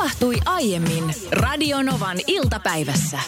tapahtui 0.00 0.36
aiemmin 0.46 1.14
Radionovan 1.32 2.18
iltapäivässä. 2.26 3.18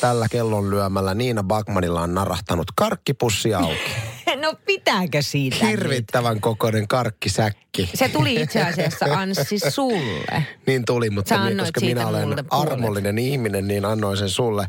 Tällä 0.00 0.26
kellon 0.30 0.70
lyömällä 0.70 1.14
Niina 1.14 1.42
Bakmanilla 1.42 2.00
on 2.00 2.14
narahtanut 2.14 2.66
karkkipussi 2.76 3.54
auki. 3.54 3.90
No 4.40 4.54
pitääkö 4.66 5.22
siitä 5.22 5.66
Hirvittävän 5.66 6.40
kokoinen 6.40 6.88
karkkisäkki. 6.88 7.82
nyt? 7.82 7.90
Se 7.94 8.08
tuli 8.08 8.34
itse 8.42 8.62
asiassa 8.62 9.04
Anssi 9.04 9.58
sulle. 9.70 10.46
Niin 10.66 10.84
tuli, 10.84 11.10
mutta 11.10 11.28
Sä 11.28 11.42
annoit 11.42 11.58
koska 11.58 11.80
minä 11.80 12.06
olen 12.06 12.44
armollinen 12.50 13.18
ihminen, 13.18 13.68
niin 13.68 13.84
annoin 13.84 14.16
sen 14.16 14.30
sulle. 14.30 14.68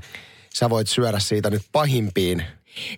Sä 0.54 0.70
voit 0.70 0.88
syödä 0.88 1.20
siitä 1.20 1.50
nyt 1.50 1.62
pahimpiin 1.72 2.44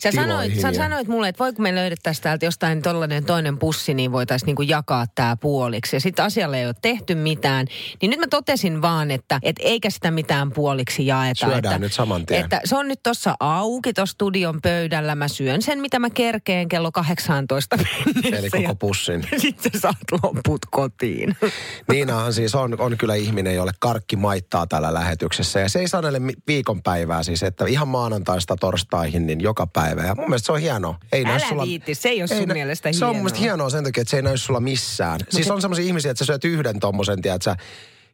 Sä 0.04 0.12
sanoit, 0.12 0.60
sä 0.60 0.74
sanoit 0.74 1.08
mulle, 1.08 1.28
että 1.28 1.44
voiko 1.44 1.62
me 1.62 1.76
löydettäisiin 1.76 2.24
täältä 2.24 2.46
jostain 2.46 2.82
tollainen 2.82 3.26
toinen 3.26 3.58
pussi, 3.58 3.94
niin 3.94 4.12
voitaisiin 4.12 4.48
niinku 4.48 4.62
jakaa 4.62 5.06
tämä 5.16 5.38
puoliksi. 5.38 5.96
Ja 5.96 6.00
sitten 6.00 6.26
asialle 6.26 6.60
ei 6.60 6.66
ole 6.66 6.76
tehty 6.82 7.16
mitään. 7.16 7.68
Niin 8.02 8.10
nyt 8.10 8.20
mä 8.20 8.28
totesin 8.30 8.82
vaan, 8.82 9.12
että 9.12 9.40
et 9.44 9.56
eikä 9.60 9.90
sitä 9.90 10.12
mitään 10.12 10.52
puoliksi 10.52 11.06
jaeta. 11.06 11.46
Syödään 11.46 11.74
että, 11.74 11.80
nyt 11.80 11.94
saman 11.94 12.26
tien. 12.26 12.44
Että 12.44 12.62
se 12.66 12.76
on 12.76 12.88
nyt 12.88 13.04
tuossa 13.04 13.36
auki 13.40 13.94
tuossa 13.94 14.14
studion 14.14 14.62
pöydällä. 14.62 15.16
Mä 15.16 15.28
syön 15.28 15.62
sen, 15.62 15.80
mitä 15.80 16.00
mä 16.00 16.10
kerkeen 16.10 16.70
kello 16.70 16.92
18 16.92 17.78
mennessä. 17.78 18.38
Eli 18.38 18.50
koko 18.50 18.76
pussin. 18.76 19.28
Sitten 19.38 19.72
sä 19.74 19.80
saat 19.80 20.24
loput 20.24 20.66
kotiin. 20.72 21.36
Niinahan 21.92 22.34
siis 22.34 22.56
on, 22.56 22.80
on 22.80 22.98
kyllä 22.98 23.16
ihminen, 23.16 23.56
jolle 23.56 23.72
karkki 23.80 24.16
maittaa 24.16 24.68
täällä 24.68 24.94
lähetyksessä. 24.94 25.60
Ja 25.60 25.70
se 25.70 25.80
ei 25.80 25.88
sanele 25.88 26.22
viikonpäivää 26.48 27.24
siis, 27.24 27.44
että 27.44 27.66
ihan 27.66 27.88
maanantaista 27.88 28.56
torstaihin, 28.56 29.28
niin 29.28 29.42
joka 29.42 29.61
päivä. 29.68 30.04
Ja 30.06 30.16
mun 30.16 30.30
mielestä 30.30 30.46
se 30.46 30.52
on 30.52 30.60
hienoa. 30.60 30.96
Ei 31.12 31.26
Älä 31.26 31.64
viitti, 31.66 31.96
se 31.96 32.10
ei 32.10 32.22
ole 32.22 32.28
sun 32.28 32.48
nä- 32.48 32.54
mielestä 32.54 32.92
Se 32.94 33.06
on 33.06 33.10
mun 33.10 33.14
hienoa. 33.16 33.24
mielestä 33.24 33.40
hienoa 33.40 33.70
sen 33.70 33.84
takia, 33.84 34.02
että 34.02 34.12
se 34.12 34.18
ei 34.18 34.24
näy 34.24 34.38
sulla 34.38 34.60
missään. 34.60 35.20
siis 35.30 35.52
on 35.52 35.62
semmoisia 35.62 35.86
ihmisiä, 35.86 36.12
että 36.12 36.20
sä 36.24 36.26
syöt 36.26 36.46
yhden 36.46 36.80
tommosen, 36.80 37.22
tiedät 37.22 37.42
sä, 37.42 37.56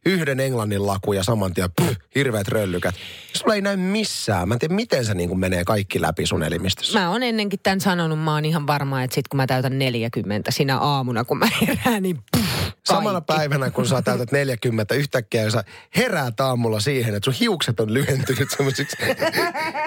yhden 0.06 0.40
englannin 0.40 0.86
laku 0.86 1.12
ja 1.12 1.22
saman 1.22 1.54
tien 1.54 1.70
puh, 1.76 1.96
hirveät 2.14 2.48
röllykät. 2.48 2.94
Sulla 3.32 3.54
ei 3.54 3.60
näy 3.60 3.76
missään. 3.76 4.48
Mä 4.48 4.54
en 4.54 4.58
tiedä, 4.58 4.74
miten 4.74 5.04
se 5.04 5.14
niin 5.14 5.28
kuin 5.28 5.40
menee 5.40 5.64
kaikki 5.64 6.00
läpi 6.00 6.26
sun 6.26 6.42
elimistössä. 6.42 6.98
Mä 6.98 7.10
oon 7.10 7.22
ennenkin 7.22 7.60
tämän 7.62 7.80
sanonut, 7.80 8.20
mä 8.20 8.34
oon 8.34 8.44
ihan 8.44 8.66
varma, 8.66 9.02
että 9.02 9.14
sit 9.14 9.28
kun 9.28 9.36
mä 9.36 9.46
täytän 9.46 9.78
40 9.78 10.50
sinä 10.50 10.78
aamuna, 10.78 11.24
kun 11.24 11.38
mä 11.38 11.48
herään, 11.60 12.02
niin 12.02 12.18
puh, 12.32 12.44
Samana 12.86 13.20
päivänä, 13.20 13.70
kun 13.70 13.86
sä 13.86 14.02
täytät 14.02 14.32
40, 14.32 14.94
yhtäkkiä 14.94 15.50
sä 15.50 15.64
heräät 15.96 16.40
aamulla 16.40 16.80
siihen, 16.80 17.14
että 17.14 17.24
sun 17.24 17.40
hiukset 17.40 17.80
on 17.80 17.94
lyhentynyt 17.94 18.50
semmoisiksi 18.56 18.96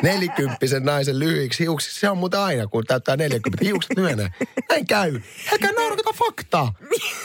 nelikymppisen 0.04 0.84
naisen 0.84 1.20
lyhyiksi 1.20 1.64
hiuksiksi. 1.64 2.00
Se 2.00 2.10
on 2.10 2.18
muuten 2.18 2.40
aina, 2.40 2.68
kun 2.68 2.84
täyttää 2.86 3.18
40, 3.18 3.66
hiukset 3.66 3.98
lyhenee. 3.98 4.30
Näin 4.70 4.88
käy. 4.88 5.22
Älkää 5.52 5.72
naurata 5.72 6.14
faktaa. 6.14 6.74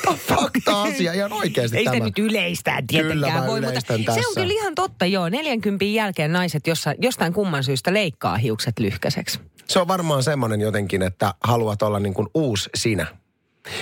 Tämä 0.02 0.12
on 0.12 0.18
fakta-asia 0.18 1.12
ihan 1.12 1.32
oikeasti 1.32 1.76
Ei 1.76 1.84
tämä. 1.84 2.04
nyt 2.04 2.18
yleistään 2.18 2.75
Kyllä 2.76 3.08
tietenkään 3.08 3.40
mä 3.40 3.46
voi, 3.46 3.60
mutta 3.60 3.70
yleistän 3.70 3.96
se 3.96 4.10
on 4.10 4.16
tässä. 4.16 4.40
kyllä 4.40 4.52
ihan 4.52 4.74
totta, 4.74 5.06
joo. 5.06 5.28
40 5.28 5.84
jälkeen 5.84 6.32
naiset 6.32 6.66
jossa, 6.66 6.94
jostain 7.02 7.32
kumman 7.32 7.64
syystä 7.64 7.94
leikkaa 7.94 8.36
hiukset 8.36 8.78
lyhkäiseksi. 8.78 9.40
Se 9.68 9.80
on 9.80 9.88
varmaan 9.88 10.22
semmoinen 10.22 10.60
jotenkin, 10.60 11.02
että 11.02 11.34
haluat 11.44 11.82
olla 11.82 12.00
niin 12.00 12.14
kuin 12.14 12.28
uusi 12.34 12.70
sinä. 12.74 13.06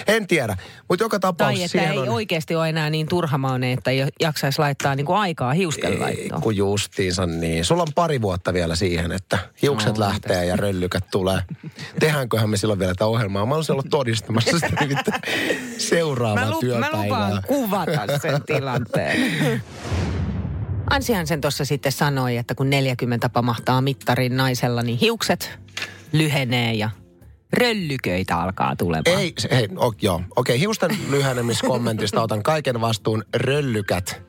En 0.06 0.26
tiedä, 0.26 0.56
mutta 0.88 1.04
joka 1.04 1.18
Tai 1.20 1.28
tapauksessa 1.32 1.64
että 1.64 1.72
siihen 1.78 1.92
ei 1.92 1.98
on... 1.98 2.08
oikeasti 2.08 2.54
ole 2.54 2.68
enää 2.68 2.90
niin 2.90 3.08
turhamainen, 3.08 3.70
että 3.70 3.90
ei 3.90 4.04
jaksaisi 4.20 4.58
laittaa 4.58 4.94
niin 4.94 5.06
kuin 5.06 5.18
aikaa 5.18 5.52
hiusten 5.52 6.00
laittoon. 6.00 6.42
kun 6.42 6.56
justiinsa 6.56 7.26
niin. 7.26 7.64
Sulla 7.64 7.82
on 7.82 7.88
pari 7.94 8.22
vuotta 8.22 8.52
vielä 8.52 8.76
siihen, 8.76 9.12
että 9.12 9.38
hiukset 9.62 9.98
No, 9.98 10.00
lähtee 10.06 10.44
ja 10.46 10.56
röllykät 10.56 11.04
tulee. 11.10 11.38
Tehdäänköhän 12.00 12.50
me 12.50 12.56
silloin 12.56 12.78
vielä 12.78 12.94
tätä 12.94 13.06
ohjelmaa? 13.06 13.46
Mä 13.46 13.54
olisin 13.54 13.72
ollut 13.72 13.90
todistamassa 13.90 14.58
sitä 14.58 14.76
seuraavaa 15.78 16.44
Mä, 16.44 16.50
lu- 16.50 16.54
mä 16.54 16.60
työpäivää. 16.60 17.02
lupaan 17.02 17.42
kuvata 17.48 18.18
sen 18.22 18.42
tilanteen. 18.46 19.62
Ansihan 20.90 21.26
sen 21.26 21.40
tuossa 21.40 21.64
sitten 21.64 21.92
sanoi, 21.92 22.36
että 22.36 22.54
kun 22.54 22.70
40 22.70 23.28
pamahtaa 23.28 23.80
mittarin 23.80 24.36
naisella, 24.36 24.82
niin 24.82 24.98
hiukset 24.98 25.58
lyhenee 26.12 26.72
ja 26.74 26.90
röllyköitä 27.54 28.36
alkaa 28.38 28.76
tulemaan. 28.76 29.20
Ei, 29.20 29.32
se- 29.38 29.48
hei, 29.52 29.68
o, 29.76 29.92
joo. 30.02 30.22
Okei, 30.36 30.60
hiusten 30.60 30.90
lyhenemiskommentista 31.10 32.22
otan 32.22 32.42
kaiken 32.42 32.80
vastuun 32.80 33.24
röllykät. 33.36 34.22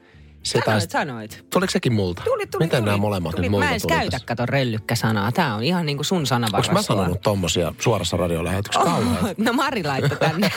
Se 0.43 0.59
Sanoit, 0.65 0.91
sanoit. 0.91 1.45
Tuliko 1.53 1.71
sekin 1.71 1.93
multa? 1.93 2.21
Tuli, 2.25 2.47
tuli, 2.47 2.65
Miten 2.65 2.79
tuli, 2.79 2.85
nämä 2.85 2.97
molemmat 2.97 3.31
tuli. 3.31 3.41
nyt 3.41 3.51
multa 3.51 3.65
Mä 3.65 3.73
en 3.73 3.81
tuli 3.81 3.93
käytä, 3.97 4.19
kato, 4.25 4.45
röllykkä-sanaa. 4.45 5.31
Tämä 5.31 5.55
on 5.55 5.63
ihan 5.63 5.85
niin 5.85 5.97
kuin 5.97 6.05
sun 6.05 6.17
Onko 6.17 6.25
sanavarastoa. 6.25 6.73
mä 6.73 6.81
sanonut 6.81 7.21
tommosia 7.21 7.73
suorassa 7.79 8.17
radiolähetyksessä? 8.17 8.85
Kauhean. 8.89 9.35
No 9.37 9.53
Mari 9.53 9.83
laittoi 9.83 10.17
tänne 10.17 10.51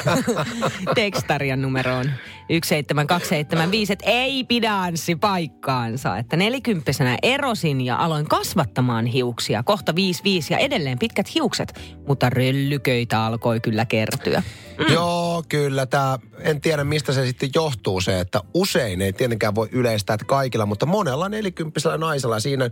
tekstarian 0.95 1.63
numeroon 1.63 2.11
17275, 2.49 3.93
että 3.93 4.05
ei 4.07 4.45
pidä 4.45 4.75
Anssi 4.75 5.17
paikkaansa. 5.17 6.19
Että 6.19 6.37
nelikymppisenä 6.37 7.19
erosin 7.23 7.81
ja 7.81 7.97
aloin 7.97 8.29
kasvattamaan 8.29 9.07
hiuksia. 9.07 9.63
Kohta 9.63 9.95
55 9.95 10.55
ja 10.55 10.59
edelleen 10.59 10.99
pitkät 10.99 11.35
hiukset, 11.35 11.81
mutta 12.07 12.31
röllyköitä 12.31 13.25
alkoi 13.25 13.61
kyllä 13.61 13.85
kertyä. 13.85 14.43
Mm. 14.79 14.95
Joo, 14.95 15.43
kyllä. 15.49 15.87
Tää, 15.87 16.19
en 16.41 16.61
tiedä, 16.61 16.85
mistä 16.85 17.13
se 17.13 17.27
sitten 17.27 17.51
johtuu 17.55 18.01
se, 18.01 18.21
että 18.21 18.41
usein 18.55 19.01
ei 19.01 19.13
tietenkään 19.13 19.55
voi 19.55 19.69
yleistää, 19.73 20.15
että 20.15 20.27
kaikilla, 20.27 20.67
mutta 20.67 20.87
monella 20.87 21.29
nelikymppisellä 21.29 21.99
naisella 21.99 22.41
siinä 22.41 22.71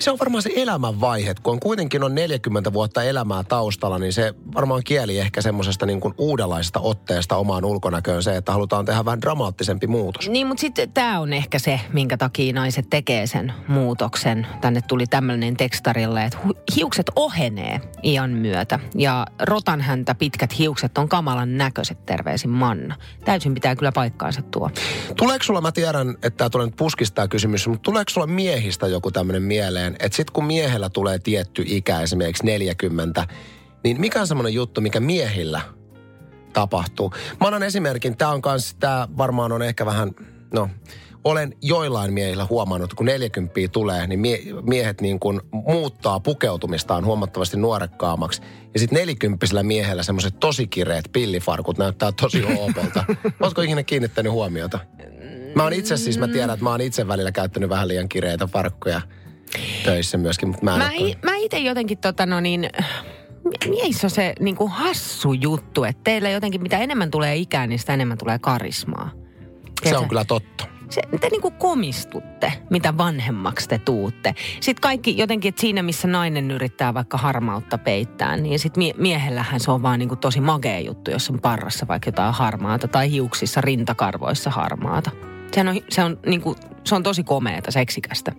se 0.00 0.10
on 0.10 0.18
varmaan 0.18 0.42
se 0.42 0.50
elämänvaihe, 0.56 1.34
kun 1.42 1.52
on 1.52 1.60
kuitenkin 1.60 2.04
on 2.04 2.14
40 2.14 2.72
vuotta 2.72 3.02
elämää 3.02 3.44
taustalla, 3.44 3.98
niin 3.98 4.12
se 4.12 4.34
varmaan 4.54 4.82
kieli 4.84 5.18
ehkä 5.18 5.42
semmoisesta 5.42 5.86
niin 5.86 6.00
kuin 6.00 6.14
uudenlaisesta 6.18 6.80
otteesta 6.80 7.36
omaan 7.36 7.64
ulkonäköön 7.64 8.22
se, 8.22 8.36
että 8.36 8.52
halutaan 8.52 8.84
tehdä 8.84 9.04
vähän 9.04 9.20
dramaattisempi 9.20 9.86
muutos. 9.86 10.28
Niin, 10.28 10.46
mutta 10.46 10.60
sitten 10.60 10.92
tämä 10.92 11.20
on 11.20 11.32
ehkä 11.32 11.58
se, 11.58 11.80
minkä 11.92 12.16
takia 12.16 12.52
naiset 12.52 12.86
tekee 12.90 13.26
sen 13.26 13.52
muutoksen. 13.68 14.46
Tänne 14.60 14.80
tuli 14.88 15.06
tämmöinen 15.06 15.56
tekstarille, 15.56 16.24
että 16.24 16.38
hiukset 16.76 17.06
ohenee 17.16 17.80
iän 18.02 18.30
myötä. 18.30 18.78
Ja 18.94 19.26
rotan 19.42 19.80
häntä 19.80 20.14
pitkät 20.14 20.58
hiukset 20.58 20.98
on 20.98 21.08
kamalan 21.08 21.56
näköiset, 21.58 22.06
terveisin 22.06 22.50
Manna. 22.50 22.96
Täysin 23.24 23.54
pitää 23.54 23.76
kyllä 23.76 23.92
paikkaansa 23.92 24.42
tuo. 24.42 24.70
Tuleeko 25.16 25.44
sulla, 25.44 25.60
mä 25.60 25.72
tiedän, 25.72 26.10
että 26.10 26.30
tämä 26.30 26.50
tulee 26.50 26.66
nyt 26.66 26.76
puskista 26.76 27.28
kysymys, 27.28 27.68
mutta 27.68 27.82
tuleeko 27.82 28.08
sulla 28.10 28.26
miehistä 28.26 28.86
joku 28.86 29.10
tämmöinen 29.10 29.42
mieleen, 29.42 29.89
että 29.98 30.16
sitten 30.16 30.32
kun 30.32 30.44
miehellä 30.44 30.90
tulee 30.90 31.18
tietty 31.18 31.62
ikä, 31.66 32.00
esimerkiksi 32.00 32.46
40, 32.46 33.26
niin 33.84 34.00
mikä 34.00 34.20
on 34.20 34.26
semmoinen 34.26 34.54
juttu, 34.54 34.80
mikä 34.80 35.00
miehillä 35.00 35.60
tapahtuu? 36.52 37.12
Mä 37.40 37.46
annan 37.46 37.62
esimerkin, 37.62 38.16
tämä 38.16 38.30
on 38.30 38.42
kans, 38.42 38.76
tämä 38.80 39.08
varmaan 39.16 39.52
on 39.52 39.62
ehkä 39.62 39.86
vähän, 39.86 40.10
no, 40.54 40.68
olen 41.24 41.54
joillain 41.62 42.12
miehillä 42.12 42.46
huomannut, 42.50 42.94
kun 42.94 43.06
40 43.06 43.54
tulee, 43.72 44.06
niin 44.06 44.20
mie- 44.20 44.42
miehet 44.62 45.00
niin 45.00 45.20
kuin 45.20 45.40
muuttaa 45.52 46.20
pukeutumistaan 46.20 47.04
huomattavasti 47.04 47.56
nuorekkaammaksi. 47.56 48.42
Ja 48.74 48.80
sitten 48.80 48.98
nelikymppisellä 48.98 49.62
miehellä 49.62 50.02
semmoiset 50.02 50.40
tosi 50.40 50.66
kireet 50.66 51.08
pillifarkut 51.12 51.78
näyttää 51.78 52.12
tosi 52.12 52.44
oopolta. 52.58 53.04
Oletko 53.40 53.62
ikinä 53.62 53.82
kiinnittänyt 53.82 54.32
huomiota? 54.32 54.78
Mä 55.54 55.62
oon 55.62 55.72
itse 55.72 55.96
siis, 55.96 56.18
mä 56.18 56.28
tiedän, 56.28 56.50
että 56.50 56.64
mä 56.64 56.70
oon 56.70 56.80
itse 56.80 57.08
välillä 57.08 57.32
käyttänyt 57.32 57.70
vähän 57.70 57.88
liian 57.88 58.08
kireitä 58.08 58.46
farkkuja 58.46 59.00
töissä 59.84 60.18
myöskin, 60.18 60.48
mutta 60.48 60.64
mä 60.64 60.72
en 60.72 60.78
Mä, 60.78 60.90
i- 60.92 61.16
mä 61.22 61.36
itse 61.36 61.58
jotenkin 61.58 61.98
tota 61.98 62.26
no 62.26 62.40
niin, 62.40 62.68
miehissä 63.68 64.06
on 64.06 64.10
se 64.10 64.32
niin 64.40 64.56
kuin 64.56 64.70
hassu 64.70 65.32
juttu, 65.32 65.84
että 65.84 66.00
teillä 66.04 66.30
jotenkin 66.30 66.62
mitä 66.62 66.78
enemmän 66.78 67.10
tulee 67.10 67.36
ikää, 67.36 67.66
niin 67.66 67.78
sitä 67.78 67.94
enemmän 67.94 68.18
tulee 68.18 68.38
karismaa. 68.38 69.10
Se 69.88 69.96
on 69.96 70.08
kyllä 70.08 70.24
totta. 70.24 70.64
se, 70.90 71.02
te 71.20 71.28
niinku 71.30 71.50
komistutte, 71.50 72.52
mitä 72.70 72.96
vanhemmaksi 72.98 73.68
te 73.68 73.78
tuutte. 73.78 74.34
Sitten 74.60 74.80
kaikki 74.82 75.18
jotenkin, 75.18 75.48
että 75.48 75.60
siinä 75.60 75.82
missä 75.82 76.08
nainen 76.08 76.50
yrittää 76.50 76.94
vaikka 76.94 77.18
harmautta 77.18 77.78
peittää, 77.78 78.36
niin 78.36 78.58
sitten 78.58 78.80
mie- 78.80 78.94
miehellähän 78.98 79.60
se 79.60 79.70
on 79.70 79.82
vaan 79.82 79.98
niinku 79.98 80.16
tosi 80.16 80.40
magea 80.40 80.80
juttu, 80.80 81.10
jos 81.10 81.30
on 81.30 81.40
parrassa 81.40 81.88
vaikka 81.88 82.08
jotain 82.08 82.34
harmaata 82.34 82.88
tai 82.88 83.10
hiuksissa, 83.10 83.60
rintakarvoissa 83.60 84.50
harmaata. 84.50 85.10
Sehän 85.52 85.68
on, 85.68 85.80
se 85.88 86.04
on, 86.04 86.18
niinku, 86.26 86.56
se 86.84 86.94
on 86.94 87.02
tosi 87.02 87.24
komeeta, 87.24 87.70
seksikästä. 87.70 88.32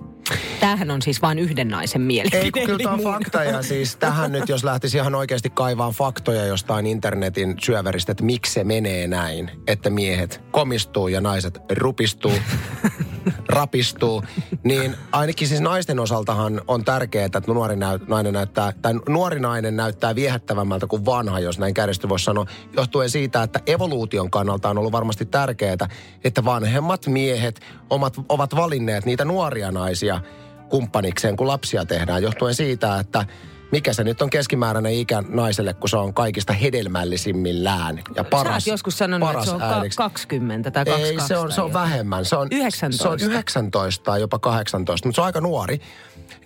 Tämähän 0.59 0.91
on 0.91 1.01
siis 1.01 1.21
vain 1.21 1.39
yhden 1.39 1.67
naisen 1.67 2.01
mielipide. 2.01 2.41
Ei, 2.41 2.51
kun 2.51 2.61
kyllä 2.65 2.79
tämä 2.83 2.93
on 2.93 3.03
mun. 3.03 3.13
fakta 3.13 3.43
ja 3.43 3.61
siis 3.61 3.95
tähän 3.95 4.31
nyt, 4.31 4.49
jos 4.49 4.63
lähtisi 4.63 4.97
ihan 4.97 5.15
oikeasti 5.15 5.49
kaivaan 5.49 5.93
faktoja 5.93 6.45
jostain 6.45 6.85
internetin 6.85 7.55
syöveristä, 7.61 8.11
että 8.11 8.23
miksi 8.23 8.53
se 8.53 8.63
menee 8.63 9.07
näin, 9.07 9.51
että 9.67 9.89
miehet 9.89 10.41
komistuu 10.51 11.07
ja 11.07 11.21
naiset 11.21 11.59
rupistuu, 11.71 12.33
rapistuu, 13.49 14.23
niin 14.63 14.95
ainakin 15.11 15.47
siis 15.47 15.61
naisten 15.61 15.99
osaltahan 15.99 16.61
on 16.67 16.85
tärkeää, 16.85 17.25
että 17.25 17.41
nuori 17.47 17.75
näy, 17.75 17.99
nainen 18.07 18.33
näyttää, 18.33 18.73
tai 18.81 18.93
nuori 19.09 19.39
nainen 19.39 19.75
näyttää 19.75 20.15
viehättävämmältä 20.15 20.87
kuin 20.87 21.05
vanha, 21.05 21.39
jos 21.39 21.59
näin 21.59 21.73
kärjesti 21.73 22.09
voisi 22.09 22.25
sanoa, 22.25 22.45
johtuen 22.77 23.09
siitä, 23.09 23.43
että 23.43 23.59
evoluution 23.67 24.31
kannalta 24.31 24.69
on 24.69 24.77
ollut 24.77 24.91
varmasti 24.91 25.25
tärkeää, 25.25 25.87
että 26.23 26.45
vanhemmat 26.45 27.07
miehet 27.07 27.61
omat, 27.89 28.13
ovat 28.29 28.55
valinneet 28.55 29.05
niitä 29.05 29.25
nuoria 29.25 29.71
naisia 29.71 30.21
kumppanikseen, 30.69 31.35
kun 31.35 31.47
lapsia 31.47 31.85
tehdään, 31.85 32.23
johtuen 32.23 32.55
siitä, 32.55 32.99
että 32.99 33.25
mikä 33.71 33.93
se 33.93 34.03
nyt 34.03 34.21
on 34.21 34.29
keskimääräinen 34.29 34.93
ikä 34.93 35.23
naiselle, 35.27 35.73
kun 35.73 35.89
se 35.89 35.97
on 35.97 36.13
kaikista 36.13 36.53
hedelmällisimmillään 36.53 38.01
ja 38.15 38.23
paras, 38.23 38.63
Sä 38.63 38.71
joskus 38.71 38.97
sanonut, 38.97 39.29
paras 39.29 39.47
että 39.47 39.59
se 39.59 39.65
on 39.65 39.73
äidiksi. 39.73 39.97
ka- 39.97 40.03
20 40.03 40.71
tai 40.71 40.85
22. 40.85 41.23
Ei, 41.23 41.27
se 41.27 41.37
on, 41.37 41.51
se 41.51 41.61
on 41.61 41.73
vähemmän. 41.73 42.25
Se 42.25 42.35
on, 42.35 42.47
19. 42.51 43.03
Se 43.03 43.09
on 43.09 43.19
19 43.31 44.03
tai 44.03 44.21
jopa 44.21 44.39
18, 44.39 45.07
mutta 45.07 45.15
se 45.15 45.21
on 45.21 45.25
aika 45.25 45.41
nuori. 45.41 45.81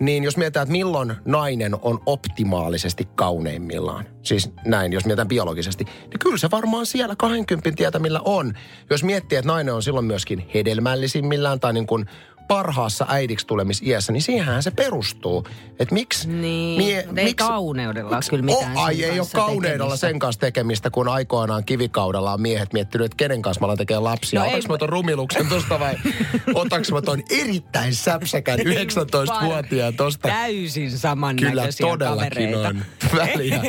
Niin 0.00 0.24
jos 0.24 0.36
mietitään, 0.36 0.62
että 0.64 0.72
milloin 0.72 1.14
nainen 1.24 1.74
on 1.82 2.00
optimaalisesti 2.06 3.08
kauneimmillaan, 3.14 4.04
siis 4.22 4.50
näin, 4.64 4.92
jos 4.92 5.04
mietitään 5.04 5.28
biologisesti, 5.28 5.84
niin 5.84 6.18
kyllä 6.20 6.36
se 6.36 6.50
varmaan 6.50 6.86
siellä 6.86 7.16
20 7.16 7.70
tietämillä 7.76 8.20
on. 8.24 8.54
Jos 8.90 9.04
miettii, 9.04 9.38
että 9.38 9.46
nainen 9.52 9.74
on 9.74 9.82
silloin 9.82 10.06
myöskin 10.06 10.50
hedelmällisimmillään 10.54 11.60
tai 11.60 11.72
niin 11.72 11.86
kuin 11.86 12.06
parhaassa 12.48 13.06
äidiksi 13.08 13.46
tulemisiässä, 13.46 14.12
niin 14.12 14.22
siihenhän 14.22 14.62
se 14.62 14.70
perustuu. 14.70 15.46
Että 15.78 15.94
miksi... 15.94 16.28
Niin, 16.28 17.06
mutta 17.06 17.20
ei 17.20 17.34
kauneudella 17.34 18.10
ole 18.16 18.20
kyllä 18.30 18.42
mitään 18.42 18.76
Oh, 18.76 18.84
ai 18.84 19.04
ei 19.04 19.20
ole 19.20 19.28
kauneudella 19.32 19.76
tekemistä. 19.76 20.06
sen 20.06 20.18
kanssa 20.18 20.40
tekemistä, 20.40 20.90
kun 20.90 21.08
aikoinaan 21.08 21.64
kivikaudella 21.64 22.32
on 22.32 22.40
miehet 22.40 22.72
miettinyt, 22.72 23.04
että 23.04 23.16
kenen 23.16 23.42
kanssa 23.42 23.60
mä 23.60 23.64
alan 23.64 23.76
tekemään 23.78 24.04
lapsia. 24.04 24.40
No 24.40 24.46
ei- 24.46 24.52
Otaks 24.52 24.68
mä 24.68 24.78
ton 24.78 24.88
rumiluksen 24.88 25.46
tosta 25.48 25.80
vai 25.80 25.94
otaks 26.54 26.92
mä 26.92 27.02
ton 27.02 27.22
erittäin 27.30 27.94
säpsäkän 27.94 28.58
19-vuotiaan 28.58 29.94
tosta? 29.94 30.28
Täysin 30.28 30.98
saman 30.98 31.36
Kyllä 31.36 31.62
todellakin 31.80 32.50
kavereita. 32.52 32.68
on 32.68 32.82
väliä. 33.18 33.60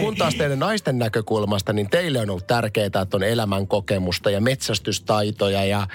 Kun 0.00 0.16
taas 0.16 0.34
teidän 0.34 0.58
naisten 0.58 0.98
näkökulmasta, 0.98 1.72
niin 1.72 1.90
teille 1.90 2.20
on 2.20 2.30
ollut 2.30 2.46
tärkeää, 2.46 2.86
että 2.86 3.06
on 3.14 3.22
elämän 3.22 3.66
kokemusta 3.66 4.30
ja 4.30 4.40
metsästystaitoja. 4.40 5.64
Ja 5.64 5.86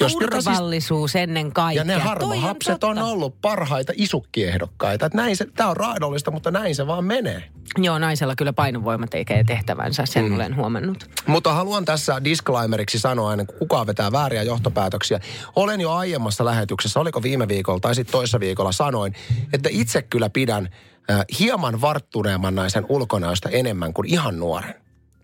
jos 0.00 0.12
siis- 0.12 0.22
Turvallisuus 0.24 1.16
ennen 1.46 1.52
kaikkea. 1.52 1.80
ja 1.80 1.84
ne 1.84 1.94
Toi 1.94 2.02
harvahapset 2.02 2.84
on, 2.84 2.96
totta. 2.96 3.10
ollut 3.10 3.40
parhaita 3.40 3.92
isukkiehdokkaita. 3.96 5.06
Että 5.06 5.16
näin 5.16 5.36
se, 5.36 5.46
tää 5.54 5.68
on 5.68 5.76
raadollista, 5.76 6.30
mutta 6.30 6.50
näin 6.50 6.74
se 6.74 6.86
vaan 6.86 7.04
menee. 7.04 7.42
Joo, 7.78 7.98
naisella 7.98 8.34
kyllä 8.36 8.52
painovoima 8.52 9.06
tekee 9.06 9.44
tehtävänsä, 9.44 10.06
sen 10.06 10.24
mm. 10.24 10.34
olen 10.34 10.56
huomannut. 10.56 11.10
Mutta 11.26 11.52
haluan 11.52 11.84
tässä 11.84 12.24
disclaimeriksi 12.24 12.98
sanoa 12.98 13.32
ennen 13.32 13.46
kuin 13.46 13.58
kukaan 13.58 13.86
vetää 13.86 14.12
vääriä 14.12 14.42
johtopäätöksiä. 14.42 15.20
Olen 15.56 15.80
jo 15.80 15.92
aiemmassa 15.92 16.44
lähetyksessä, 16.44 17.00
oliko 17.00 17.22
viime 17.22 17.48
viikolla 17.48 17.80
tai 17.80 17.94
sitten 17.94 18.12
toissa 18.12 18.40
viikolla 18.40 18.72
sanoin, 18.72 19.14
että 19.52 19.68
itse 19.72 20.02
kyllä 20.02 20.30
pidän 20.30 20.68
äh, 21.10 21.24
hieman 21.38 21.80
varttuneemman 21.80 22.54
naisen 22.54 22.86
ulkonäöstä 22.88 23.48
enemmän 23.48 23.92
kuin 23.92 24.08
ihan 24.08 24.38
nuoren. 24.38 24.74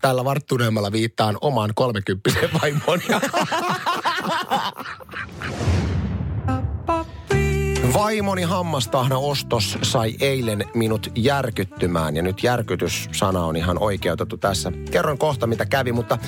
Tällä 0.01 0.25
varttuneemmalla 0.25 0.93
viittaan 0.93 1.39
omaan 1.41 1.71
kolmekymppisen 1.75 2.51
vaimoon. 2.63 3.01
Vaimoni 7.95 8.43
hammastahna 8.43 9.19
ostos 9.19 9.79
sai 9.83 10.15
eilen 10.21 10.65
minut 10.75 11.13
järkyttymään 11.15 12.17
ja 12.17 12.23
nyt 12.23 12.43
järkytyssana 12.43 13.45
on 13.45 13.57
ihan 13.57 13.83
oikeutettu 13.83 14.37
tässä. 14.37 14.73
Kerron 14.91 15.19
kohta 15.19 15.47
mitä 15.47 15.67
kävi, 15.67 15.93
mutta 15.93 16.19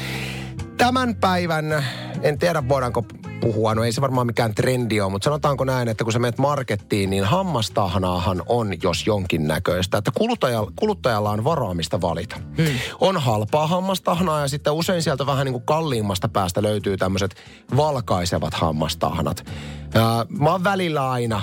tämän 0.77 1.17
päivän, 1.17 1.85
en 2.23 2.39
tiedä 2.39 2.69
voidaanko 2.69 3.05
puhua, 3.45 3.75
no 3.75 3.85
ei 3.85 3.93
se 3.93 4.01
varmaan 4.01 4.27
mikään 4.27 4.55
trendi 4.55 5.01
ole, 5.01 5.11
mutta 5.11 5.25
sanotaanko 5.25 5.65
näin, 5.65 5.89
että 5.89 6.05
kun 6.05 6.13
sä 6.13 6.19
menet 6.19 6.39
markettiin, 6.39 7.11
niin 7.11 7.25
hammastahnaahan 7.25 8.43
on 8.47 8.73
jos 8.83 9.07
jonkin 9.07 9.49
näköistä, 9.49 9.99
että 9.99 10.11
kuluttajalla, 10.15 10.73
kuluttajalla 10.77 11.31
on 11.31 11.45
varaamista 11.45 12.01
valita. 12.01 12.37
Hmm. 12.57 12.79
On 13.01 13.21
halpaa 13.21 13.67
hammastahnaa 13.67 14.41
ja 14.41 14.49
sitten 14.49 14.73
usein 14.73 15.03
sieltä 15.03 15.27
vähän 15.27 15.45
niin 15.45 15.53
kuin 15.53 15.65
kalliimmasta 15.65 16.29
päästä 16.29 16.63
löytyy 16.63 16.97
tämmöiset 16.97 17.35
valkaisevat 17.77 18.55
hammastahnat. 18.55 19.47
Ää, 19.95 20.27
mä 20.29 20.51
oon 20.51 20.65
välillä 20.65 21.11
aina 21.11 21.43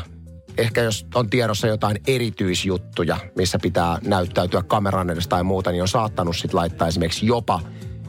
ehkä 0.58 0.82
jos 0.82 1.06
on 1.16 1.30
tiedossa 1.30 1.68
jotain 1.68 1.98
erityisjuttuja, 2.08 3.18
missä 3.36 3.60
pitää 3.62 4.00
näyttäytyä 4.06 4.64
kameran 4.64 5.10
edestä 5.10 5.30
tai 5.30 5.44
muuta, 5.44 5.72
niin 5.72 5.82
on 5.82 5.88
saattanut 5.88 6.38
sitten 6.38 6.56
laittaa 6.56 6.88
esimerkiksi 6.88 7.26
jopa 7.26 7.60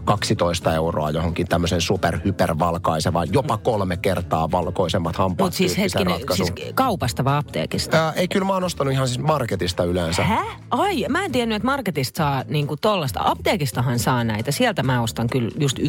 12 0.05 0.75
euroa 0.75 1.11
johonkin 1.11 1.49
tämmöisen 1.49 1.81
superhypervalkaisevaan, 1.81 3.29
jopa 3.33 3.57
kolme 3.57 3.97
kertaa 3.97 4.51
valkoisemmat 4.51 5.17
hampaat 5.17 5.47
Mutta 5.47 5.57
siis 5.57 5.79
hetkinen, 5.79 6.21
siis 6.35 6.53
kaupasta 6.75 7.25
vai 7.25 7.39
apteekista? 7.39 7.97
Ää, 7.97 8.13
ei, 8.13 8.29
kyllä 8.29 8.47
mä 8.47 8.53
oon 8.53 8.65
ostanut 8.65 8.93
ihan 8.93 9.09
siis 9.09 9.19
marketista 9.19 9.85
yleensä. 9.85 10.23
Hä? 10.23 10.45
Ai, 10.71 11.05
mä 11.09 11.25
en 11.25 11.33
tiennyt, 11.33 11.57
että 11.57 11.67
marketista 11.67 12.17
saa 12.17 12.45
niinku 12.49 12.77
tollasta. 12.77 13.21
Apteekistahan 13.25 13.99
saa 13.99 14.25
näitä. 14.25 14.53
Sieltä 14.53 14.83
mä 14.83 15.03
ostan 15.03 15.29
kyllä 15.29 15.51
just 15.59 15.79
11-12 15.79 15.83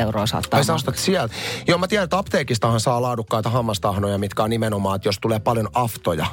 euroa 0.00 0.26
saattaa. 0.26 0.58
Ai 0.58 0.64
sä 0.64 0.74
ostat 0.74 0.96
sieltä. 0.96 1.34
Joo, 1.66 1.78
mä 1.78 1.88
tiedän, 1.88 2.04
että 2.04 2.18
apteekistahan 2.18 2.80
saa 2.80 3.02
laadukkaita 3.02 3.50
hammastahnoja, 3.50 4.18
mitkä 4.18 4.42
on 4.42 4.50
nimenomaan, 4.50 4.96
että 4.96 5.08
jos 5.08 5.18
tulee 5.20 5.38
paljon 5.38 5.68
aftoja, 5.74 6.26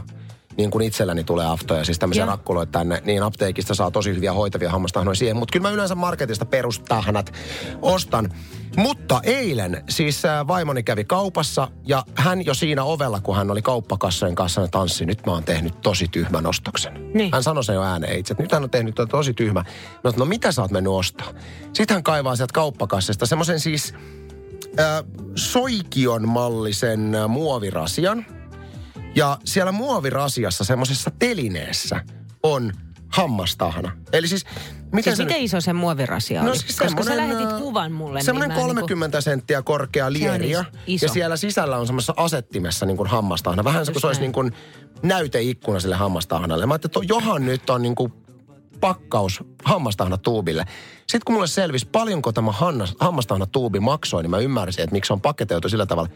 niin 0.58 0.72
kuin 0.72 0.86
itselläni 0.86 1.24
tulee 1.24 1.46
aftoja, 1.46 1.86
siis 1.86 2.00
tämmöisiä 2.00 2.24
Joo. 2.24 2.32
rakkuloita 2.32 2.72
tänne, 2.72 3.02
niin 3.06 3.24
apteekista 3.24 3.76
saa 3.76 3.92
tosi 3.92 4.16
hyviä 4.16 4.34
hoitavia 4.34 4.72
hammastahnoja 4.72 5.16
siihen. 5.16 5.38
Mutta 5.38 5.54
kyllä 5.54 5.70
mä 5.70 5.74
yleensä 5.74 5.96
marketista 5.96 6.46
perustahnat 6.46 7.34
ostan. 7.82 8.34
Mutta 8.78 9.22
eilen 9.24 9.84
siis 9.90 10.26
äh, 10.26 10.48
vaimoni 10.48 10.84
kävi 10.84 11.04
kaupassa 11.04 11.68
ja 11.86 12.04
hän 12.16 12.46
jo 12.46 12.54
siinä 12.54 12.84
ovella, 12.84 13.20
kun 13.20 13.36
hän 13.36 13.52
oli 13.52 13.62
kauppakassojen 13.62 14.36
kanssa 14.36 14.68
tanssi, 14.68 15.06
nyt 15.06 15.26
mä 15.26 15.32
oon 15.32 15.44
tehnyt 15.44 15.82
tosi 15.82 16.08
tyhmän 16.08 16.46
ostoksen. 16.46 17.12
Niin. 17.14 17.30
Hän 17.34 17.44
sanoi 17.44 17.64
sen 17.64 17.76
jo 17.76 17.84
ääneen 17.84 18.20
itse, 18.20 18.34
että 18.34 18.44
nyt 18.44 18.52
hän 18.52 18.64
on 18.64 18.70
tehnyt 18.70 18.96
to- 18.96 19.06
tosi 19.06 19.34
tyhmä. 19.34 19.60
Mä 19.60 20.12
sanoin, 20.12 20.20
no 20.20 20.26
mitä 20.26 20.52
sä 20.52 20.62
oot 20.62 20.72
mennyt 20.72 20.94
ostaa? 20.94 21.28
Sitten 21.74 21.96
hän 21.96 22.04
kaivaa 22.04 22.36
sieltä 22.36 22.54
kauppakassista 22.54 23.26
semmoisen 23.26 23.60
siis 23.60 23.94
äh, 24.80 25.04
soikion 25.36 26.28
mallisen 26.28 27.16
äh, 27.16 27.30
muovirasian. 27.30 28.26
Ja 29.16 29.38
siellä 29.46 29.72
muovirasiassa, 29.72 30.64
semmoisessa 30.64 31.12
telineessä, 31.20 32.00
on 32.44 32.74
hammastahna. 33.08 33.92
Eli 34.14 34.28
siis, 34.28 34.46
miten 34.92 35.04
Siis 35.04 35.18
se 35.18 35.24
miten 35.24 35.38
nyt- 35.38 35.46
iso 35.46 35.62
se 35.62 35.74
muovirasia 35.74 36.42
oli? 36.42 36.52
Koska 36.80 37.04
sä 37.04 37.18
lähetit 37.18 37.52
äh, 37.52 37.58
kuvan 37.62 37.92
mulle. 37.92 38.22
Semmoinen 38.22 38.50
niin 38.50 38.60
mä 38.66 38.72
30 38.74 39.22
senttiä 39.22 39.62
korkea 39.62 40.14
lieriä. 40.14 40.60
is- 40.60 40.78
iso. 40.88 41.06
Ja 41.06 41.10
siellä 41.14 41.38
sisällä 41.38 41.78
on 41.78 41.88
semmoisessa 41.88 42.14
asettimessa 42.18 42.86
niin 42.86 42.98
kuin 42.98 43.10
hammastahna. 43.10 43.64
Vähän 43.64 43.86
se, 43.86 43.92
kun 43.92 43.96
Just 43.96 44.02
se 44.02 44.08
olisi 44.08 44.22
niin 44.22 44.34
kuin 44.34 44.52
näyteikkuna 45.04 45.80
sille 45.80 45.96
hammastahnalle. 45.96 46.66
Mä 46.66 46.74
ajattelin, 46.74 47.04
että 47.04 47.14
johan 47.14 47.46
nyt 47.46 47.70
on 47.70 47.82
niin 47.82 47.96
kuin 47.96 48.14
pakkaus 48.80 49.44
hammastahna 49.66 50.18
tuubille. 50.18 50.66
Sitten 50.98 51.22
kun 51.26 51.36
mulle 51.36 51.48
selvisi, 51.48 51.88
paljonko 51.92 52.32
tämä 52.32 52.52
hannas- 52.52 52.96
hammastahna 53.00 53.46
tuubi 53.46 53.80
maksoi, 53.80 54.22
niin 54.24 54.32
mä 54.32 54.38
ymmärsin, 54.38 54.84
että 54.84 54.94
miksi 54.94 55.08
se 55.08 55.14
on 55.14 55.22
paketoitu 55.22 55.70
sillä 55.70 55.86
tavalla. 55.86 56.10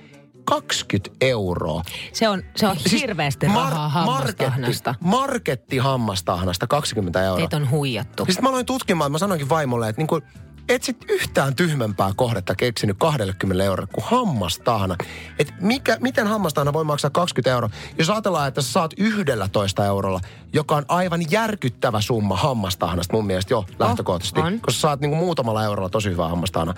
20 0.49 1.09
euroa. 1.21 1.81
Se 2.13 2.29
on, 2.29 2.43
se 2.55 2.67
on 2.67 2.77
hirveästi 2.91 3.45
rahaa 3.45 3.89
hammastahnasta. 3.89 4.95
Marketti, 4.99 5.05
marketti 5.05 5.77
hammastahnasta 5.77 6.67
20 6.67 7.23
euroa. 7.23 7.37
Teitä 7.37 7.57
on 7.57 7.69
huijattu. 7.69 8.25
Sitten 8.25 8.43
mä 8.43 8.49
aloin 8.49 8.65
tutkimaan, 8.65 9.11
mä 9.11 9.17
sanoinkin 9.17 9.49
vaimolle, 9.49 9.89
että 9.89 10.01
niinku, 10.01 10.21
et 10.69 10.83
sit 10.83 10.97
yhtään 11.09 11.55
tyhmempää 11.55 12.11
kohdetta 12.15 12.55
keksinyt 12.55 12.97
20 12.99 13.63
euroa 13.63 13.87
kuin 13.87 14.05
hammastahna. 14.07 14.95
Et 15.39 15.53
mikä, 15.61 15.97
miten 16.01 16.27
hammastahna 16.27 16.73
voi 16.73 16.83
maksaa 16.83 17.09
20 17.09 17.51
euroa? 17.51 17.69
Jos 17.97 18.09
ajatellaan, 18.09 18.47
että 18.47 18.61
sä 18.61 18.71
saat 18.71 18.93
11 18.97 19.85
eurolla, 19.85 20.19
joka 20.53 20.75
on 20.75 20.85
aivan 20.87 21.31
järkyttävä 21.31 22.01
summa 22.01 22.35
hammastahnasta 22.35 23.13
mun 23.13 23.27
mielestä 23.27 23.53
jo 23.53 23.65
lähtökohtaisesti. 23.79 24.39
on. 24.39 24.53
Koska 24.53 24.71
sä 24.71 24.79
saat 24.79 24.99
niinku 24.99 25.17
muutamalla 25.17 25.63
eurolla 25.63 25.89
tosi 25.89 26.09
hyvää 26.09 26.27
hammastahna. 26.27 26.73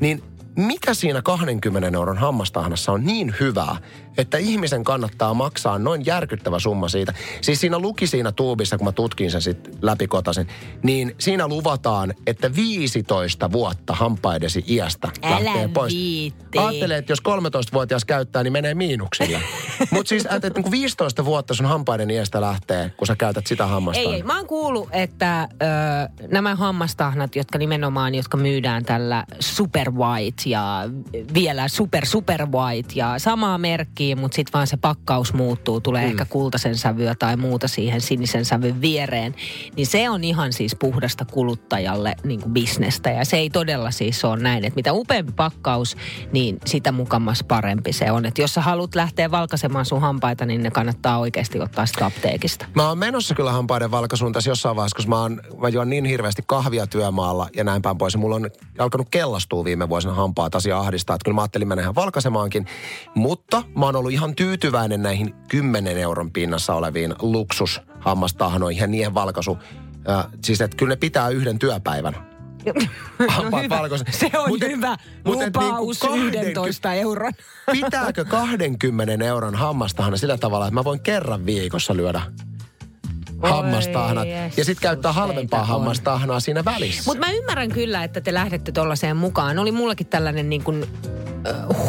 Niin 0.00 0.22
mikä 0.58 0.94
siinä 0.94 1.22
20 1.22 1.98
euron 1.98 2.18
hammastahnassa 2.18 2.92
on 2.92 3.04
niin 3.04 3.34
hyvää, 3.40 3.76
että 4.18 4.38
ihmisen 4.38 4.84
kannattaa 4.84 5.34
maksaa 5.34 5.78
noin 5.78 6.06
järkyttävä 6.06 6.58
summa 6.58 6.88
siitä. 6.88 7.14
Siis 7.40 7.60
siinä 7.60 7.78
luki 7.78 8.06
siinä 8.06 8.32
tuubissa, 8.32 8.78
kun 8.78 8.86
mä 8.86 8.92
tutkin 8.92 9.30
sen 9.30 9.42
sitten 9.42 9.74
läpikotasin, 9.82 10.48
niin 10.82 11.14
siinä 11.18 11.48
luvataan, 11.48 12.14
että 12.26 12.54
15 12.54 13.52
vuotta 13.52 13.94
hampaidesi 13.94 14.64
iästä 14.68 15.08
Älä 15.22 15.44
lähtee 15.44 15.68
pois. 15.68 15.94
viitti. 15.94 16.58
Että 16.98 17.12
jos 17.12 17.22
13-vuotias 17.28 18.04
käyttää, 18.04 18.42
niin 18.42 18.52
menee 18.52 18.74
miinuksilla. 18.74 19.38
Mutta 19.90 20.08
siis 20.08 20.24
että, 20.24 20.46
että 20.46 20.60
niin 20.60 20.70
15 20.70 21.24
vuotta 21.24 21.54
sun 21.54 21.66
hampaiden 21.66 22.10
iästä 22.10 22.40
lähtee, 22.40 22.90
kun 22.96 23.06
sä 23.06 23.16
käytät 23.16 23.46
sitä 23.46 23.66
hammasta. 23.66 24.00
Ei, 24.00 24.06
ei. 24.14 24.22
Mä 24.22 24.36
oon 24.36 24.46
kuullut, 24.46 24.88
että 24.92 25.42
ö, 25.42 26.26
nämä 26.28 26.54
hammastahnat, 26.54 27.36
jotka 27.36 27.58
nimenomaan, 27.58 28.14
jotka 28.14 28.36
myydään 28.36 28.84
tällä 28.84 29.24
super 29.40 29.90
white 29.90 30.47
ja 30.50 30.90
vielä 31.34 31.68
super 31.68 32.06
super 32.06 32.46
white 32.46 32.92
ja 32.94 33.18
samaa 33.18 33.58
merkkiä, 33.58 34.16
mutta 34.16 34.36
sitten 34.36 34.52
vaan 34.52 34.66
se 34.66 34.76
pakkaus 34.76 35.32
muuttuu, 35.32 35.80
tulee 35.80 36.04
mm. 36.04 36.10
ehkä 36.10 36.24
kultaisen 36.24 36.76
sävyä 36.76 37.14
tai 37.14 37.36
muuta 37.36 37.68
siihen 37.68 38.00
sinisen 38.00 38.44
sävyn 38.44 38.80
viereen, 38.80 39.34
niin 39.76 39.86
se 39.86 40.10
on 40.10 40.24
ihan 40.24 40.52
siis 40.52 40.76
puhdasta 40.76 41.24
kuluttajalle 41.24 42.14
niin 42.24 42.40
kuin 42.40 42.52
bisnestä 42.52 43.10
ja 43.10 43.24
se 43.24 43.36
ei 43.36 43.50
todella 43.50 43.90
siis 43.90 44.24
ole 44.24 44.36
näin, 44.36 44.64
että 44.64 44.76
mitä 44.76 44.92
upeampi 44.92 45.32
pakkaus, 45.32 45.96
niin 46.32 46.58
sitä 46.64 46.92
mukamas 46.92 47.44
parempi 47.48 47.92
se 47.92 48.12
on. 48.12 48.26
Että 48.26 48.42
jos 48.42 48.54
sä 48.54 48.60
haluat 48.60 48.94
lähteä 48.94 49.30
valkaisemaan 49.30 49.84
sun 49.84 50.00
hampaita, 50.00 50.46
niin 50.46 50.62
ne 50.62 50.70
kannattaa 50.70 51.18
oikeasti 51.18 51.60
ottaa 51.60 51.86
sitä 51.86 52.06
apteekista. 52.06 52.66
Mä 52.74 52.88
oon 52.88 52.98
menossa 52.98 53.34
kyllä 53.34 53.52
hampaiden 53.52 53.90
valkaisuun 53.90 54.32
tässä 54.32 54.50
jossain 54.50 54.76
vaiheessa, 54.76 54.96
koska 54.96 55.10
mä, 55.10 55.20
oon, 55.20 55.40
mä 55.58 55.68
juon 55.68 55.90
niin 55.90 56.04
hirveästi 56.04 56.42
kahvia 56.46 56.86
työmaalla 56.86 57.48
ja 57.56 57.64
näin 57.64 57.82
päin 57.82 57.98
pois. 57.98 58.14
Ja 58.14 58.20
mulla 58.20 58.36
on 58.36 58.50
alkanut 58.78 59.08
kellastua 59.10 59.64
viime 59.64 59.88
vuosina 59.88 60.14
hampaat 60.14 60.37
asia 60.44 60.78
ahdistaa. 60.78 61.14
Että 61.14 61.24
kyllä 61.24 61.34
mä 61.34 61.40
ajattelin 61.40 61.68
mennä 61.68 61.82
ihan 61.82 61.94
valkaisemaankin. 61.94 62.66
Mutta 63.14 63.62
mä 63.76 63.84
oon 63.86 63.96
ollut 63.96 64.12
ihan 64.12 64.34
tyytyväinen 64.34 65.02
näihin 65.02 65.34
10 65.48 65.98
euron 65.98 66.30
pinnassa 66.30 66.74
oleviin 66.74 67.14
luksushammastahnoihin 67.22 68.80
ja 68.80 68.86
niiden 68.86 69.14
valkaisu. 69.14 69.58
Äh, 70.08 70.26
siis 70.44 70.60
että 70.60 70.76
kyllä 70.76 70.92
ne 70.92 70.96
pitää 70.96 71.28
yhden 71.28 71.58
työpäivän. 71.58 72.28
Hampaat 73.28 73.62
hyvä. 73.62 73.78
Se 74.10 74.30
on 74.38 74.48
Mut 74.48 74.60
hyvä 74.60 74.96
mut 75.24 75.34
lupaus 75.34 76.02
niinku 76.02 76.36
11 76.36 76.94
euron. 76.94 77.32
Pitääkö 77.72 78.24
20 78.24 79.24
euron 79.24 79.54
hammastahna 79.54 80.16
sillä 80.16 80.38
tavalla, 80.38 80.66
että 80.66 80.74
mä 80.74 80.84
voin 80.84 81.00
kerran 81.00 81.46
viikossa 81.46 81.96
lyödä 81.96 82.22
hammastahnat 83.42 84.28
ja 84.56 84.64
sitten 84.64 84.82
käyttää 84.82 85.12
halvempaa 85.12 85.64
hammastahnaa 85.64 86.40
siinä 86.40 86.64
välissä? 86.64 87.02
Mutta 87.06 87.26
mä 87.26 87.32
ymmärrän 87.32 87.70
kyllä, 87.70 88.04
että 88.04 88.20
te 88.20 88.34
lähdette 88.34 88.72
tuollaiseen 88.72 89.16
mukaan. 89.16 89.58
Oli 89.58 89.72
mullakin 89.72 90.06
tällainen 90.06 90.48
niin 90.48 90.64
kuin, 90.64 90.86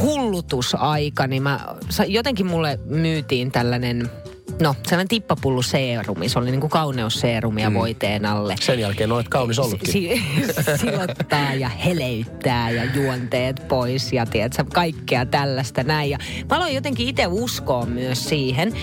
hullutusaika, 0.02 1.28
niin 1.28 1.44
mä, 1.44 1.60
jotenkin 2.08 2.46
mulle 2.46 2.80
myytiin 2.86 3.52
tällainen, 3.52 4.10
no 4.62 4.76
sellainen 4.84 5.08
tippapullu 5.08 5.62
seerumi. 5.62 6.30
Se 6.30 6.40
oli 6.40 6.52
niin 6.52 6.62
kuin 6.62 6.72
kauneusseerumia 6.72 7.70
mm. 7.70 7.76
voiteen 7.76 8.26
alle. 8.26 8.56
Sen 8.62 8.80
jälkeen 8.80 9.12
olet 9.12 9.30
kaunis 9.30 9.60
ollutkin. 9.60 9.92
Si- 9.92 10.22
silottaa 10.82 11.54
ja 11.54 11.70
heleyttää 11.70 12.70
ja 12.70 12.84
juonteet 12.84 13.68
pois 13.68 14.14
ja 14.14 14.26
tiedätkö, 14.26 14.66
kaikkea 14.74 15.26
tällaista 15.26 15.84
näin. 15.84 16.10
Ja 16.10 16.18
mä 16.50 16.56
aloin 16.58 16.76
jotenkin 16.76 17.08
itse 17.08 17.28
uskoa 17.28 17.86
myös 17.86 18.30
siihen. 18.30 18.74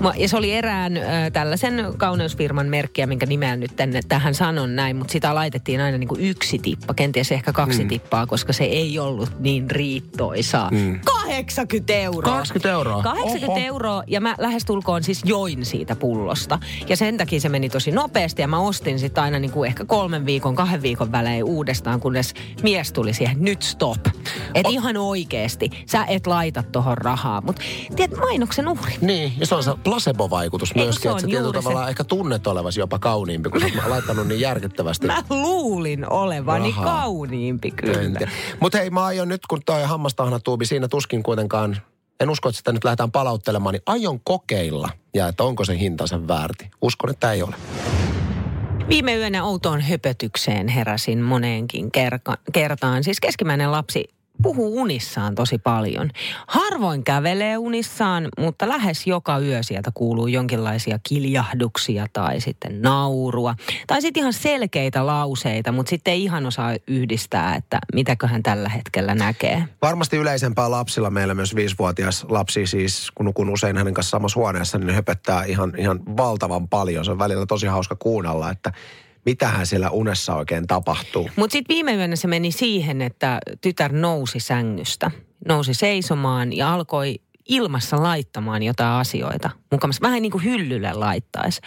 Mä, 0.00 0.12
ja 0.16 0.28
se 0.28 0.36
oli 0.36 0.52
erään 0.52 0.96
äh, 0.96 1.02
tällaisen 1.32 1.84
kauneusfirman 1.96 2.66
merkkiä, 2.66 3.06
minkä 3.06 3.26
nimeä 3.26 3.56
nyt 3.56 3.76
tänne, 3.76 4.00
tähän 4.08 4.34
sanon 4.34 4.76
näin, 4.76 4.96
mutta 4.96 5.12
sitä 5.12 5.34
laitettiin 5.34 5.80
aina 5.80 5.98
niin 5.98 6.08
kuin 6.08 6.20
yksi 6.20 6.58
tippa, 6.58 6.94
kenties 6.94 7.32
ehkä 7.32 7.52
kaksi 7.52 7.82
mm. 7.82 7.88
tippaa, 7.88 8.26
koska 8.26 8.52
se 8.52 8.64
ei 8.64 8.98
ollut 8.98 9.40
niin 9.40 9.70
riittoisaa. 9.70 10.70
Mm. 10.70 11.00
80 11.04 11.92
euroa! 11.94 12.32
20 12.32 12.70
euroa? 12.70 13.02
80 13.02 13.46
Oho. 13.46 13.60
euroa 13.66 14.02
ja 14.06 14.20
mä 14.20 14.34
lähestulkoon 14.38 15.02
siis 15.02 15.24
join 15.26 15.64
siitä 15.64 15.96
pullosta. 15.96 16.58
Ja 16.88 16.96
sen 16.96 17.16
takia 17.16 17.40
se 17.40 17.48
meni 17.48 17.68
tosi 17.68 17.90
nopeasti 17.90 18.42
ja 18.42 18.48
mä 18.48 18.58
ostin 18.58 18.98
sitten 18.98 19.24
aina 19.24 19.38
niin 19.38 19.50
kuin 19.50 19.68
ehkä 19.68 19.84
kolmen 19.84 20.26
viikon, 20.26 20.54
kahden 20.54 20.82
viikon 20.82 21.12
välein 21.12 21.44
uudestaan, 21.44 22.00
kunnes 22.00 22.34
mies 22.62 22.92
tuli 22.92 23.14
siihen, 23.14 23.36
nyt 23.40 23.62
stop. 23.62 24.06
Et 24.54 24.66
ihan 24.70 24.96
oikeesti, 24.96 25.70
sä 25.86 26.04
et 26.04 26.26
laita 26.26 26.62
tohon 26.62 26.98
rahaa. 26.98 27.40
Mutta 27.40 27.62
tiedät, 27.96 28.18
mainoksen 28.18 28.68
uhri. 28.68 28.94
Niin, 29.00 29.32
ja 29.38 29.46
se 29.46 29.54
on 29.54 29.62
se 29.62 29.70
placebo-vaikutus 29.84 30.74
myöskin, 30.74 31.10
että 31.10 31.20
sä 31.20 31.26
tietyllä 31.26 31.46
juuri 31.46 31.62
se? 31.62 31.68
tavalla 31.68 31.88
ehkä 31.88 32.04
tunnet 32.04 32.46
olevasi 32.46 32.80
jopa 32.80 32.98
kauniimpi, 32.98 33.50
kun 33.50 33.60
sä 33.60 33.66
oot 33.66 33.86
laittanut 33.86 34.28
niin 34.28 34.40
järkyttävästi. 34.40 35.06
Mä 35.16 35.22
luulin 35.30 36.12
olevani 36.12 36.70
Rahaa. 36.70 36.84
kauniimpi 36.84 37.70
kyllä. 37.70 38.28
Mutta 38.60 38.78
hei, 38.78 38.90
mä 38.90 39.04
aion 39.04 39.28
nyt, 39.28 39.46
kun 39.48 39.60
toi 39.66 39.82
hammastahnatuubi, 39.82 40.66
siinä 40.66 40.88
tuskin 40.88 41.22
kuitenkaan, 41.22 41.76
en 42.20 42.30
usko, 42.30 42.48
että 42.48 42.56
sitä 42.58 42.72
nyt 42.72 42.84
lähdetään 42.84 43.12
palauttelemaan, 43.12 43.72
niin 43.72 43.82
aion 43.86 44.20
kokeilla. 44.20 44.88
Ja 45.14 45.28
että 45.28 45.44
onko 45.44 45.64
se 45.64 45.78
hintansa 45.78 46.28
väärti. 46.28 46.70
Uskon, 46.82 47.10
että 47.10 47.32
ei 47.32 47.42
ole. 47.42 47.56
Viime 48.88 49.16
yönä 49.16 49.44
outoon 49.44 49.80
höpötykseen 49.80 50.68
heräsin 50.68 51.22
moneenkin 51.22 51.92
kerka- 51.92 52.38
kertaan. 52.52 53.04
Siis 53.04 53.20
keskimmäinen 53.20 53.72
lapsi 53.72 54.15
puhuu 54.42 54.80
unissaan 54.80 55.34
tosi 55.34 55.58
paljon. 55.58 56.10
Harvoin 56.46 57.04
kävelee 57.04 57.58
unissaan, 57.58 58.28
mutta 58.38 58.68
lähes 58.68 59.06
joka 59.06 59.38
yö 59.38 59.62
sieltä 59.62 59.90
kuuluu 59.94 60.26
jonkinlaisia 60.26 60.98
kiljahduksia 61.08 62.06
tai 62.12 62.40
sitten 62.40 62.82
naurua. 62.82 63.54
Tai 63.86 64.02
sitten 64.02 64.20
ihan 64.20 64.32
selkeitä 64.32 65.06
lauseita, 65.06 65.72
mutta 65.72 65.90
sitten 65.90 66.14
ei 66.14 66.24
ihan 66.24 66.46
osaa 66.46 66.76
yhdistää, 66.86 67.54
että 67.54 67.78
mitäköhän 67.94 68.42
tällä 68.42 68.68
hetkellä 68.68 69.14
näkee. 69.14 69.64
Varmasti 69.82 70.16
yleisempää 70.16 70.70
lapsilla 70.70 71.10
meillä 71.10 71.34
myös 71.34 71.54
viisivuotias 71.54 72.26
lapsi 72.28 72.66
siis, 72.66 73.10
kun 73.14 73.26
nukun 73.26 73.50
usein 73.50 73.76
hänen 73.76 73.94
kanssa 73.94 74.10
samassa 74.10 74.40
huoneessa, 74.40 74.78
niin 74.78 74.94
höpöttää 74.94 75.44
ihan, 75.44 75.72
ihan 75.78 76.00
valtavan 76.16 76.68
paljon. 76.68 77.04
Se 77.04 77.10
on 77.10 77.18
välillä 77.18 77.46
tosi 77.46 77.66
hauska 77.66 77.96
kuunnella, 77.96 78.50
että 78.50 78.72
mitähän 79.26 79.66
siellä 79.66 79.90
unessa 79.90 80.34
oikein 80.34 80.66
tapahtuu. 80.66 81.30
Mutta 81.36 81.52
sitten 81.52 81.74
viime 81.74 81.94
yönä 81.94 82.16
se 82.16 82.28
meni 82.28 82.52
siihen, 82.52 83.02
että 83.02 83.38
tytär 83.60 83.92
nousi 83.92 84.40
sängystä, 84.40 85.10
nousi 85.48 85.74
seisomaan 85.74 86.52
ja 86.52 86.74
alkoi 86.74 87.20
ilmassa 87.48 88.02
laittamaan 88.02 88.62
jotain 88.62 89.00
asioita. 89.00 89.50
Mukamassa 89.72 90.02
vähän 90.02 90.22
niin 90.22 90.32
kuin 90.32 90.44
hyllylle 90.44 90.92
laittaisi. 90.92 91.60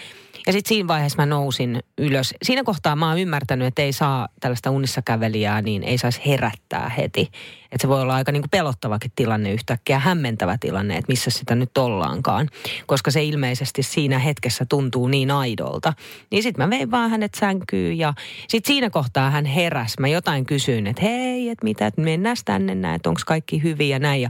Ja 0.48 0.54
sitten 0.54 0.70
siinä 0.70 0.88
vaiheessa 0.88 1.18
mä 1.18 1.25
nousin 1.25 1.80
ylös. 1.98 2.34
Siinä 2.44 2.63
kohtaa 2.63 2.96
mä 2.96 3.10
oon 3.10 3.20
ymmärtänyt, 3.20 3.68
että 3.68 3.82
ei 3.82 3.94
saa 3.94 4.28
tällaista 4.39 4.72
unissa 4.72 5.01
kävelijää, 5.01 5.62
niin 5.62 5.84
ei 5.84 5.98
saisi 5.98 6.22
herättää 6.25 6.89
heti. 6.89 7.32
Että 7.72 7.82
se 7.82 7.88
voi 7.88 8.02
olla 8.02 8.16
aika 8.16 8.32
niin 8.32 8.42
kuin 8.42 8.50
pelottavakin 8.50 9.12
tilanne 9.16 9.52
yhtäkkiä, 9.52 10.00
hämmentävä 10.00 10.58
tilanne, 10.60 10.98
että 10.98 11.12
missä 11.12 11.30
sitä 11.30 11.56
nyt 11.56 11.78
ollaankaan. 11.78 12.50
Koska 12.86 13.12
se 13.12 13.24
ilmeisesti 13.24 13.84
siinä 13.84 14.20
hetkessä 14.20 14.66
tuntuu 14.66 15.08
niin 15.08 15.32
aidolta. 15.32 15.94
Niin 16.32 16.44
sitten 16.44 16.66
mä 16.66 16.70
vein 16.70 16.92
vaan 16.92 17.10
hänet 17.10 17.34
sänkyyn 17.36 17.98
ja 17.98 18.14
sitten 18.48 18.74
siinä 18.74 18.90
kohtaa 18.90 19.32
hän 19.32 19.46
heräs. 19.46 19.96
Mä 20.00 20.08
jotain 20.08 20.46
kysyin, 20.46 20.88
että 20.88 21.02
hei, 21.02 21.50
että 21.50 21.64
mitä, 21.64 21.88
että 21.88 22.02
mennään 22.02 22.38
tänne 22.46 22.76
näin, 22.76 22.96
että 22.96 23.10
onko 23.10 23.22
kaikki 23.26 23.64
hyvin 23.64 23.90
ja 23.90 24.00
näin. 24.00 24.22
Ja 24.22 24.30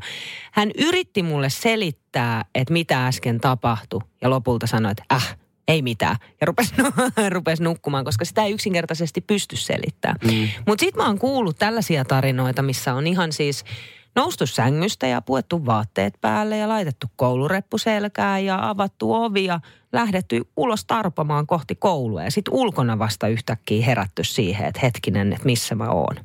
hän 0.51 0.71
yritti 0.77 1.23
mulle 1.23 1.49
selittää, 1.49 2.45
että 2.55 2.73
mitä 2.73 3.07
äsken 3.07 3.39
tapahtui 3.39 4.01
ja 4.21 4.29
lopulta 4.29 4.67
sanoi, 4.67 4.91
että 4.91 5.03
äh, 5.13 5.37
ei 5.69 5.81
mitään. 5.81 6.15
Ja 6.41 6.47
rupesi, 6.47 6.73
rupesi 7.29 7.63
nukkumaan, 7.63 8.05
koska 8.05 8.25
sitä 8.25 8.43
ei 8.43 8.51
yksinkertaisesti 8.51 9.21
pysty 9.21 9.55
selittämään. 9.55 10.17
Mm. 10.23 10.47
Mutta 10.67 10.81
sitten 10.81 11.03
mä 11.03 11.07
oon 11.07 11.19
kuullut 11.19 11.57
tällaisia 11.59 12.05
tarinoita, 12.05 12.61
missä 12.61 12.93
on 12.93 13.07
ihan 13.07 13.31
siis 13.31 13.63
noustu 14.15 14.47
sängystä 14.47 15.07
ja 15.07 15.21
puettu 15.21 15.65
vaatteet 15.65 16.13
päälle 16.21 16.57
ja 16.57 16.69
laitettu 16.69 17.07
koulureppu 17.15 17.77
selkään 17.77 18.45
ja 18.45 18.69
avattu 18.69 19.13
ovi 19.13 19.45
ja 19.45 19.59
lähdetty 19.93 20.41
ulos 20.57 20.85
tarpomaan 20.85 21.47
kohti 21.47 21.75
koulua. 21.75 22.23
Ja 22.23 22.31
sitten 22.31 22.53
ulkona 22.53 22.99
vasta 22.99 23.27
yhtäkkiä 23.27 23.85
herätty 23.85 24.23
siihen, 24.23 24.67
että 24.67 24.79
hetkinen, 24.83 25.33
että 25.33 25.45
missä 25.45 25.75
mä 25.75 25.89
oon. 25.89 26.15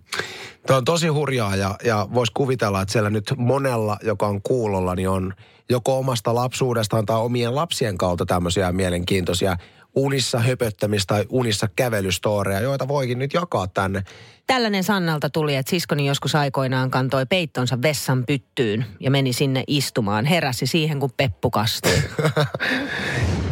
Tuo 0.66 0.76
on 0.76 0.84
tosi 0.84 1.08
hurjaa 1.08 1.56
ja, 1.56 1.76
ja 1.84 2.08
voisi 2.14 2.32
kuvitella, 2.32 2.82
että 2.82 2.92
siellä 2.92 3.10
nyt 3.10 3.32
monella, 3.36 3.96
joka 4.02 4.26
on 4.26 4.42
kuulolla, 4.42 4.94
niin 4.94 5.08
on 5.08 5.34
joko 5.70 5.98
omasta 5.98 6.34
lapsuudestaan 6.34 7.06
tai 7.06 7.20
omien 7.20 7.54
lapsien 7.54 7.98
kautta 7.98 8.26
tämmöisiä 8.26 8.72
mielenkiintoisia 8.72 9.56
unissa 9.94 10.38
höpöttämistä 10.38 11.14
tai 11.14 11.24
unissa 11.28 11.68
kävelystooreja, 11.76 12.60
joita 12.60 12.88
voikin 12.88 13.18
nyt 13.18 13.34
jakaa 13.34 13.66
tänne. 13.66 14.02
Tällainen 14.46 14.84
Sannalta 14.84 15.30
tuli, 15.30 15.56
että 15.56 15.70
siskoni 15.70 16.06
joskus 16.06 16.34
aikoinaan 16.34 16.90
kantoi 16.90 17.26
peittonsa 17.26 17.82
vessan 17.82 18.24
pyttyyn 18.26 18.86
ja 19.00 19.10
meni 19.10 19.32
sinne 19.32 19.64
istumaan. 19.66 20.24
Heräsi 20.24 20.66
siihen, 20.66 21.00
kun 21.00 21.10
peppu 21.16 21.50
kastui. 21.50 22.02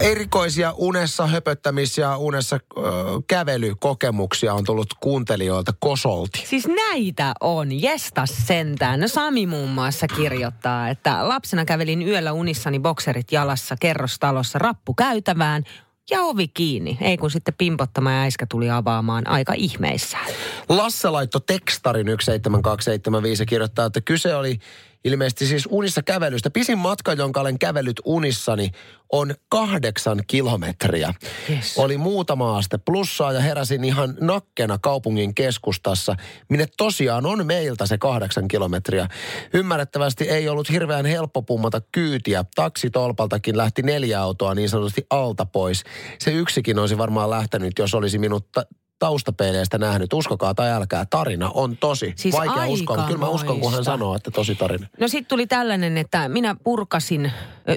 Erikoisia 0.00 0.74
unessa 0.76 1.26
höpöttämis- 1.26 1.98
ja 1.98 2.16
unessa 2.16 2.56
ö, 2.56 2.80
kävelykokemuksia 3.26 4.54
on 4.54 4.64
tullut 4.64 4.94
kuuntelijoilta 5.00 5.72
kosolti. 5.80 6.42
Siis 6.46 6.66
näitä 6.66 7.34
on, 7.40 7.82
jestas 7.82 8.30
sentään. 8.46 9.00
No 9.00 9.08
Sami 9.08 9.46
muun 9.46 9.68
muassa 9.68 10.06
kirjoittaa, 10.06 10.88
että 10.88 11.28
lapsena 11.28 11.64
kävelin 11.64 12.02
yöllä 12.02 12.32
unissani 12.32 12.78
bokserit 12.80 13.32
jalassa 13.32 13.76
kerrostalossa 13.80 14.58
rappu 14.58 14.94
käytävään 14.94 15.62
ja 16.10 16.22
ovi 16.22 16.48
kiinni. 16.48 16.98
Ei 17.00 17.16
kun 17.16 17.30
sitten 17.30 17.54
pimpottama 17.58 18.12
ja 18.12 18.20
äiskä 18.20 18.46
tuli 18.50 18.70
avaamaan 18.70 19.26
aika 19.26 19.52
ihmeissään. 19.56 20.26
Lasse 20.68 21.10
laittoi 21.10 21.40
tekstarin 21.46 22.06
17275 22.06 23.42
ja 23.42 23.46
kirjoittaa, 23.46 23.86
että 23.86 24.00
kyse 24.00 24.34
oli 24.34 24.58
ilmeisesti 25.04 25.46
siis 25.46 25.68
unissa 25.70 26.02
kävelystä. 26.02 26.50
Pisin 26.50 26.78
matka, 26.78 27.12
jonka 27.12 27.40
olen 27.40 27.58
kävellyt 27.58 28.00
unissani, 28.04 28.70
on 29.12 29.34
kahdeksan 29.48 30.22
kilometriä. 30.26 31.14
Yes. 31.50 31.78
Oli 31.78 31.96
muutama 31.96 32.58
aste 32.58 32.78
plussaa 32.78 33.32
ja 33.32 33.40
heräsin 33.40 33.84
ihan 33.84 34.16
nakkena 34.20 34.78
kaupungin 34.78 35.34
keskustassa, 35.34 36.16
minne 36.48 36.66
tosiaan 36.76 37.26
on 37.26 37.46
meiltä 37.46 37.86
se 37.86 37.98
kahdeksan 37.98 38.48
kilometriä. 38.48 39.08
Ymmärrettävästi 39.54 40.24
ei 40.24 40.48
ollut 40.48 40.70
hirveän 40.70 41.06
helppo 41.06 41.42
pummata 41.42 41.80
kyytiä. 41.92 42.44
Taksitolpaltakin 42.54 43.56
lähti 43.56 43.82
neljä 43.82 44.20
autoa 44.20 44.54
niin 44.54 44.68
sanotusti 44.68 45.06
alta 45.10 45.46
pois. 45.46 45.84
Se 46.18 46.32
yksikin 46.32 46.78
olisi 46.78 46.98
varmaan 46.98 47.30
lähtenyt, 47.30 47.78
jos 47.78 47.94
olisi 47.94 48.18
minut 48.18 48.52
ta- 48.52 48.66
taustapeileistä 48.98 49.78
nähnyt. 49.78 50.12
Uskokaa 50.12 50.54
tai 50.54 50.70
älkää, 50.70 51.06
tarina 51.10 51.50
on 51.54 51.76
tosi. 51.76 52.12
Siis 52.16 52.34
Vaikea 52.34 52.66
uskoa, 52.66 52.96
mutta 52.96 53.08
kyllä 53.08 53.24
mä 53.24 53.28
uskon, 53.28 53.60
kun 53.60 53.72
hän 53.72 53.84
sanoo, 53.84 54.14
että 54.14 54.30
tosi 54.30 54.54
tarina. 54.54 54.86
No 55.00 55.08
sitten 55.08 55.28
tuli 55.28 55.46
tällainen, 55.46 55.98
että 55.98 56.28
minä 56.28 56.56
purkasin 56.64 57.32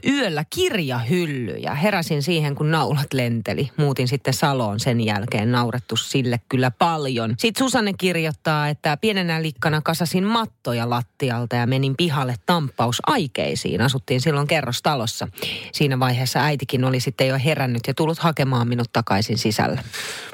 yöllä 0.07 0.45
kirjahyllyjä. 0.49 1.75
Heräsin 1.75 2.23
siihen, 2.23 2.55
kun 2.55 2.71
naulat 2.71 3.13
lenteli. 3.13 3.69
Muutin 3.77 4.07
sitten 4.07 4.33
Saloon 4.33 4.79
sen 4.79 5.01
jälkeen. 5.01 5.51
Naurettu 5.51 5.97
sille 5.97 6.39
kyllä 6.49 6.71
paljon. 6.71 7.35
Sitten 7.37 7.65
Susanne 7.65 7.93
kirjoittaa, 7.93 8.67
että 8.67 8.97
pienenä 8.97 9.41
likkana 9.41 9.81
kasasin 9.81 10.23
mattoja 10.23 10.89
lattialta 10.89 11.55
ja 11.55 11.67
menin 11.67 11.95
pihalle 11.97 12.35
tamppausaikeisiin. 12.45 13.81
Asuttiin 13.81 14.21
silloin 14.21 14.47
kerrostalossa. 14.47 15.27
Siinä 15.71 15.99
vaiheessa 15.99 16.39
äitikin 16.39 16.85
oli 16.85 16.99
sitten 16.99 17.27
jo 17.27 17.37
herännyt 17.45 17.81
ja 17.87 17.93
tullut 17.93 18.19
hakemaan 18.19 18.67
minut 18.67 18.93
takaisin 18.93 19.37
sisälle. 19.37 19.79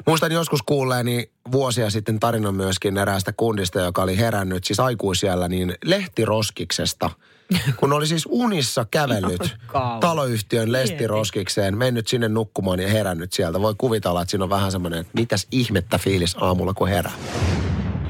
Muistan 0.06 0.32
joskus 0.32 0.62
kuulleeni 0.78 1.30
vuosia 1.52 1.90
sitten 1.90 2.20
tarinan 2.20 2.54
myöskin 2.54 2.98
eräästä 2.98 3.32
kundista, 3.32 3.80
joka 3.80 4.02
oli 4.02 4.18
herännyt 4.18 4.64
siis 4.64 4.80
aikuisiellä 4.80 5.48
niin 5.48 5.74
lehtiroskiksesta. 5.84 7.10
Kun 7.80 7.92
oli 7.92 8.06
siis 8.06 8.26
unissa 8.28 8.86
kävellyt 8.90 9.56
taloyhtiön 10.00 10.72
lestiroskikseen, 10.72 11.78
mennyt 11.78 12.08
sinne 12.08 12.28
nukkumaan 12.28 12.80
ja 12.80 12.88
herännyt 12.88 13.32
sieltä. 13.32 13.60
Voi 13.60 13.74
kuvitella, 13.78 14.22
että 14.22 14.30
siinä 14.30 14.44
on 14.44 14.50
vähän 14.50 14.72
semmoinen, 14.72 15.00
että 15.00 15.12
mitäs 15.14 15.46
ihmettä 15.50 15.98
fiilis 15.98 16.36
aamulla, 16.40 16.74
kun 16.74 16.88
herää. 16.88 17.12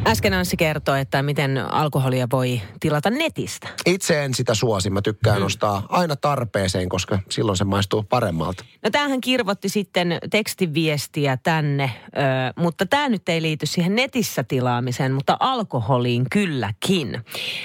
Äsken 0.09 0.35
Anssi 0.35 0.57
kertoi, 0.57 1.01
että 1.01 1.23
miten 1.23 1.59
alkoholia 1.59 2.27
voi 2.33 2.61
tilata 2.81 3.11
netistä. 3.11 3.69
Itse 3.87 4.25
en 4.25 4.35
sitä 4.35 4.55
suosi. 4.55 4.91
Mä 4.91 5.03
tykkään 5.03 5.39
mm. 5.39 5.47
ostaa 5.47 5.87
aina 5.89 6.17
tarpeeseen, 6.17 6.89
koska 6.89 7.19
silloin 7.31 7.57
se 7.57 7.65
maistuu 7.65 8.03
paremmalta. 8.03 8.65
No 8.83 8.91
tämähän 8.91 9.21
kirvotti 9.21 9.69
sitten 9.69 10.19
tekstiviestiä 10.31 11.37
tänne, 11.37 11.91
ö, 12.07 12.11
mutta 12.57 12.87
tämä 12.87 13.09
nyt 13.09 13.29
ei 13.29 13.43
liity 13.43 13.67
siihen 13.67 13.95
netissä 13.95 14.45
tilaamiseen, 14.45 15.13
mutta 15.13 15.37
alkoholiin 15.41 16.27
kylläkin. 16.31 17.21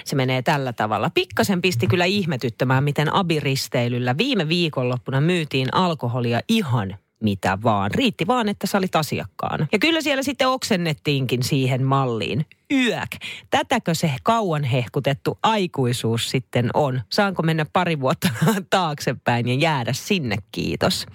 Se 0.06 0.16
menee 0.16 0.42
tällä 0.42 0.74
tavalla. 0.74 1.10
Pikkasen 1.10 1.62
pisti 1.62 1.88
kyllä 1.88 2.06
ihmetyttämään, 2.06 2.84
miten 2.84 3.14
abiristeilyllä 3.14 4.18
viime 4.18 4.50
viikonloppuna 4.50 5.22
myytiin 5.22 5.68
alkoholia 5.72 6.40
ihan 6.50 6.98
mitä 7.24 7.58
vaan. 7.64 7.92
Riitti 7.92 8.28
vaan, 8.28 8.50
että 8.50 8.68
sä 8.68 8.78
olit 8.78 8.96
asiakkaana. 8.96 9.68
Ja 9.72 9.80
kyllä 9.80 10.02
siellä 10.02 10.24
sitten 10.24 10.48
oksennettiinkin 10.48 11.44
siihen 11.44 11.84
malliin. 11.84 12.46
Yök. 12.74 13.16
Tätäkö 13.50 13.94
se 13.94 14.12
kauan 14.24 14.64
hehkutettu 14.64 15.40
aikuisuus 15.44 16.30
sitten 16.30 16.70
on? 16.74 17.02
Saanko 17.10 17.44
mennä 17.44 17.66
pari 17.74 18.00
vuotta 18.00 18.30
taaksepäin 18.70 19.48
ja 19.48 19.54
jäädä 19.54 19.94
sinne, 19.94 20.36
kiitos. 20.52 21.06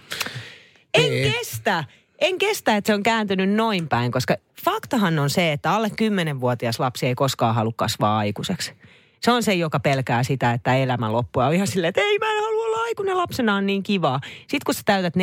En 0.95 1.13
Ei. 1.13 1.33
kestä! 1.33 1.85
En 2.19 2.39
kestä, 2.39 2.77
että 2.77 2.87
se 2.87 2.95
on 2.95 3.03
kääntynyt 3.03 3.51
noin 3.51 3.89
päin, 3.89 4.13
koska 4.13 4.37
faktahan 4.65 5.19
on 5.19 5.31
se, 5.31 5.53
että 5.53 5.73
alle 5.73 5.89
10-vuotias 5.89 6.81
lapsi 6.81 7.07
ei 7.07 7.15
koskaan 7.15 7.55
halua 7.55 7.73
kasvaa 7.77 8.19
aikuiseksi. 8.19 8.73
Se 9.21 9.31
on 9.33 9.43
se, 9.43 9.55
joka 9.55 9.81
pelkää 9.81 10.23
sitä, 10.23 10.53
että 10.53 10.77
elämä 10.77 11.13
loppuu. 11.13 11.43
On 11.43 11.55
ihan 11.55 11.67
silleen, 11.67 11.89
että 11.89 12.01
ei 12.01 12.19
mä 12.19 12.27
en 12.27 12.45
olla 12.69 12.83
aikuinen 12.83 13.19
lapsena 13.19 13.55
on 13.55 13.67
niin 13.67 13.83
kiva. 13.83 14.21
Sitten 14.41 14.61
kun 14.67 14.75
sä 14.75 14.83
täytät 14.85 15.17
14-15 15.17 15.21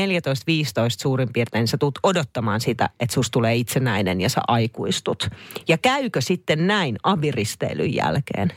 suurin 1.00 1.34
piirtein, 1.34 1.62
niin 1.62 1.68
sä 1.68 1.78
tulet 1.78 1.96
odottamaan 2.04 2.62
sitä, 2.62 2.90
että 3.00 3.14
susta 3.14 3.32
tulee 3.32 3.56
itsenäinen 3.56 4.22
ja 4.22 4.30
sä 4.30 4.42
aikuistut. 4.48 5.30
Ja 5.68 5.78
käykö 5.78 6.22
sitten 6.22 6.68
näin 6.68 6.98
abiristeilyn 7.04 7.96
jälkeen? 7.96 8.52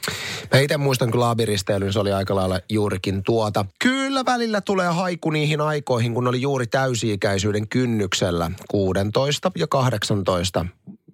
Mä 0.52 0.60
itse 0.60 0.76
muistan 0.76 1.10
kyllä 1.10 1.30
abiristeilyn, 1.30 1.92
se 1.92 1.98
oli 1.98 2.12
aika 2.12 2.34
lailla 2.34 2.60
juurikin 2.68 3.22
tuota. 3.22 3.64
Kyllä 3.78 4.24
välillä 4.24 4.60
tulee 4.60 4.88
haiku 4.88 5.30
niihin 5.30 5.60
aikoihin, 5.60 6.14
kun 6.14 6.28
oli 6.28 6.40
juuri 6.40 6.66
täysi-ikäisyyden 6.66 7.68
kynnyksellä 7.68 8.50
16 8.68 9.52
ja 9.58 9.66
18 9.66 10.66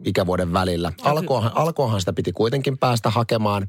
ikävuoden 0.05 0.53
välillä. 0.53 0.93
Alkoahan, 1.03 1.53
alkoahan 1.55 2.01
sitä 2.01 2.13
piti 2.13 2.33
kuitenkin 2.33 2.79
päästä 2.79 3.11
hakemaan 3.11 3.67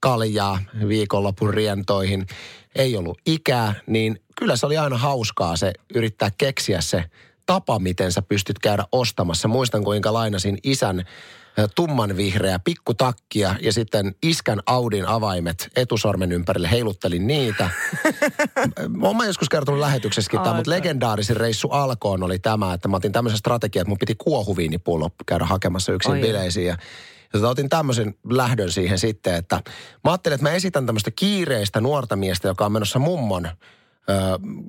kaljaa 0.00 0.58
viikonlopun 0.88 1.54
rientoihin, 1.54 2.26
ei 2.74 2.96
ollut 2.96 3.18
ikää, 3.26 3.74
niin 3.86 4.20
kyllä 4.38 4.56
se 4.56 4.66
oli 4.66 4.76
aina 4.76 4.98
hauskaa 4.98 5.56
se 5.56 5.72
yrittää 5.94 6.30
keksiä 6.38 6.80
se 6.80 7.04
tapa, 7.46 7.78
miten 7.78 8.12
sä 8.12 8.22
pystyt 8.22 8.58
käydä 8.58 8.84
ostamassa. 8.92 9.48
Muistan, 9.48 9.84
kuinka 9.84 10.12
lainasin 10.12 10.58
isän 10.62 11.04
tumman 11.74 12.16
vihreä 12.16 12.58
pikkutakkia 12.58 13.54
ja 13.60 13.72
sitten 13.72 14.14
iskän 14.22 14.60
Audin 14.66 15.06
avaimet 15.06 15.68
etusormen 15.76 16.32
ympärille, 16.32 16.70
heiluttelin 16.70 17.26
niitä. 17.26 17.70
Mä 19.16 19.26
joskus 19.26 19.48
kertonut 19.48 19.80
lähetyksessäkin 19.80 20.40
tämä, 20.40 20.56
mutta 20.56 20.70
legendaarisin 20.70 21.36
reissu 21.36 21.68
alkoon 21.68 22.22
oli 22.22 22.38
tämä, 22.38 22.74
että 22.74 22.88
mä 22.88 22.96
otin 22.96 23.12
tämmöisen 23.12 23.38
strategian, 23.38 23.82
että 23.82 23.88
mun 23.88 23.98
piti 23.98 24.14
kuohuviinipullo 24.14 25.10
käydä 25.26 25.44
hakemassa 25.44 25.92
yksin 25.92 26.12
Oi. 26.12 26.20
bileisiin. 26.20 26.66
Ja 26.66 26.76
ja 27.32 27.40
tota, 27.40 27.48
otin 27.48 27.68
tämmöisen 27.68 28.14
lähdön 28.30 28.70
siihen 28.70 28.98
sitten, 28.98 29.34
että 29.34 29.62
mä 30.04 30.10
ajattelin, 30.10 30.34
että 30.34 30.48
mä 30.48 30.54
esitän 30.54 30.86
tämmöistä 30.86 31.10
kiireistä 31.10 31.80
nuorta 31.80 32.16
miestä, 32.16 32.48
joka 32.48 32.66
on 32.66 32.72
menossa 32.72 32.98
mummon 32.98 33.48
Öö, 34.10 34.16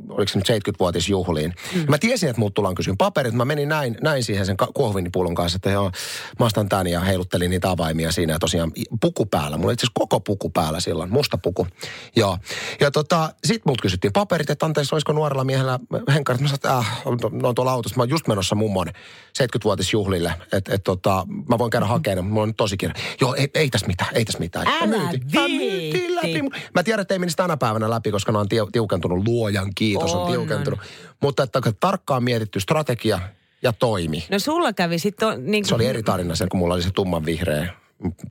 oliko 0.09 0.31
se 0.31 0.39
nyt 0.39 0.49
70-vuotisjuhliin. 0.49 1.53
Mm. 1.75 1.85
Mä 1.89 1.97
tiesin, 1.97 2.29
että 2.29 2.39
muut 2.39 2.53
tullaan 2.53 2.75
kysyä 2.75 2.93
paperit. 2.97 3.33
Mä 3.33 3.45
menin 3.45 3.69
näin, 3.69 3.97
näin 4.01 4.23
siihen 4.23 4.45
sen 4.45 4.55
kuohuviinipullon 4.73 5.35
kanssa, 5.35 5.55
että 5.55 5.69
joo, 5.69 5.91
mä 6.39 6.45
ostan 6.45 6.69
tän 6.69 6.87
ja 6.87 6.99
heiluttelin 6.99 7.51
niitä 7.51 7.69
avaimia 7.69 8.11
siinä. 8.11 8.33
Ja 8.33 8.39
tosiaan 8.39 8.71
puku 9.01 9.25
päällä. 9.25 9.57
Mulla 9.57 9.67
oli 9.67 9.73
itse 9.73 9.87
koko 9.93 10.19
puku 10.19 10.49
päällä 10.49 10.79
silloin, 10.79 11.09
musta 11.09 11.37
puku. 11.37 11.67
Joo. 12.15 12.37
Ja 12.79 12.91
tota, 12.91 13.33
sit 13.43 13.65
muut 13.65 13.81
kysyttiin 13.81 14.13
paperit, 14.13 14.49
että 14.49 14.65
anteeksi, 14.65 14.95
olisiko 14.95 15.13
nuorella 15.13 15.43
miehellä 15.43 15.79
henkarit. 16.13 16.41
Mä 16.41 16.47
sanoin, 16.47 16.55
että 16.55 16.77
äh, 16.77 17.01
no 17.41 17.49
on 17.49 17.55
tuolla 17.55 17.71
autossa. 17.71 17.97
Mä 17.97 18.03
oon 18.03 18.09
just 18.09 18.27
menossa 18.27 18.55
mummon 18.55 18.87
70-vuotisjuhlille. 18.87 20.33
Että 20.53 20.75
et, 20.75 20.83
tota, 20.83 21.27
mä 21.49 21.57
voin 21.57 21.69
käydä 21.69 21.85
mm-hmm. 21.85 21.93
hakemaan, 21.93 22.25
mulla 22.25 22.43
on 22.43 22.55
tosi 22.55 22.77
kiire. 22.77 22.93
Joo, 23.21 23.35
ei, 23.35 23.49
ei 23.53 23.69
tässä 23.69 23.87
mitään, 23.87 24.15
ei 24.15 24.25
tässä 24.25 24.39
mitään. 24.39 24.67
Älä 24.67 24.87
mä 24.87 25.47
myytin, 25.47 26.15
läpi. 26.15 26.41
Mä 26.75 26.83
tiedän, 26.83 27.01
että 27.01 27.13
ei 27.13 27.19
menisi 27.19 27.37
tänä 27.37 27.57
päivänä 27.57 27.89
läpi, 27.89 28.11
koska 28.11 28.31
ne 28.31 28.37
on 28.37 28.47
tiukentunut 28.71 29.23
luojan 29.29 29.71
kiitos 29.75 30.13
on, 30.13 30.21
on 30.21 30.31
tiukentunut. 30.31 30.79
On. 30.79 30.85
Mutta 31.21 31.43
että 31.43 31.61
tarkkaan 31.79 32.23
mietitty 32.23 32.59
strategia 32.59 33.19
ja 33.61 33.73
toimi. 33.73 34.25
No 34.31 34.39
sulla 34.39 34.73
kävi 34.73 34.99
sitten... 34.99 35.27
Niin 35.51 35.63
kuin... 35.63 35.69
Se 35.69 35.75
oli 35.75 35.85
eri 35.85 36.03
tarina 36.03 36.35
sen, 36.35 36.49
kun 36.49 36.59
mulla 36.59 36.73
oli 36.73 36.83
se 36.83 36.91
tumman 36.91 37.25
vihreä 37.25 37.73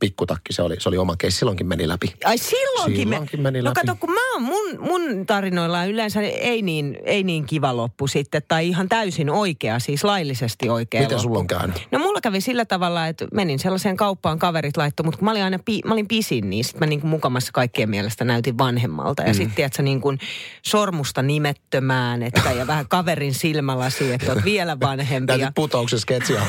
pikkutakki, 0.00 0.52
se 0.52 0.62
oli, 0.62 0.76
se 0.78 0.88
oli 0.88 0.98
oma 0.98 1.16
keissi, 1.16 1.38
silloinkin 1.38 1.66
meni 1.66 1.88
läpi. 1.88 2.14
Ai 2.24 2.38
silloinkin, 2.38 3.02
silloinkin 3.02 3.40
meni 3.40 3.58
no 3.58 3.64
läpi. 3.64 3.80
No 3.80 3.86
kato, 3.86 3.96
kun 4.00 4.14
mä 4.14 4.32
oon, 4.32 4.42
mun, 4.42 4.80
mun 4.80 5.26
tarinoilla 5.26 5.84
yleensä 5.84 6.20
ei 6.20 6.62
niin, 6.62 6.98
ei 7.04 7.22
niin 7.22 7.46
kiva 7.46 7.76
loppu 7.76 8.06
sitten, 8.06 8.42
tai 8.48 8.68
ihan 8.68 8.88
täysin 8.88 9.30
oikea, 9.30 9.78
siis 9.78 10.04
laillisesti 10.04 10.68
oikea 10.68 11.00
Miten 11.00 11.16
loppu. 11.16 11.22
sulla 11.22 11.38
on 11.38 11.46
käynyt? 11.46 11.88
No 11.90 11.98
mulla 11.98 12.20
kävi 12.20 12.40
sillä 12.40 12.64
tavalla, 12.64 13.06
että 13.06 13.26
menin 13.32 13.58
sellaiseen 13.58 13.96
kauppaan, 13.96 14.38
kaverit 14.38 14.76
laittoi, 14.76 15.04
mutta 15.04 15.18
kun 15.18 15.24
mä 15.24 15.30
olin 15.30 15.44
aina 15.44 15.58
pi, 15.64 15.80
mä 15.84 15.92
olin 15.92 16.08
pisin, 16.08 16.50
niin 16.50 16.64
sitten 16.64 16.80
mä 16.80 16.86
niin 16.86 17.00
kuin 17.00 17.10
mukamassa 17.10 17.52
kaikkien 17.52 17.90
mielestä 17.90 18.24
näytin 18.24 18.58
vanhemmalta. 18.58 19.22
Ja 19.22 19.28
mm. 19.28 19.34
sitten, 19.34 19.64
että 19.64 19.76
sä 19.76 19.82
niin 19.82 20.00
kuin 20.00 20.18
sormusta 20.62 21.22
nimettömään, 21.22 22.22
että 22.22 22.52
ja 22.52 22.66
vähän 22.66 22.88
kaverin 22.88 23.34
silmälasi, 23.34 24.12
että 24.12 24.32
oot 24.32 24.44
vielä 24.44 24.80
vanhempi. 24.80 25.32
Näytit 25.32 25.54
putouksen 25.54 25.98
sketsia. 25.98 26.42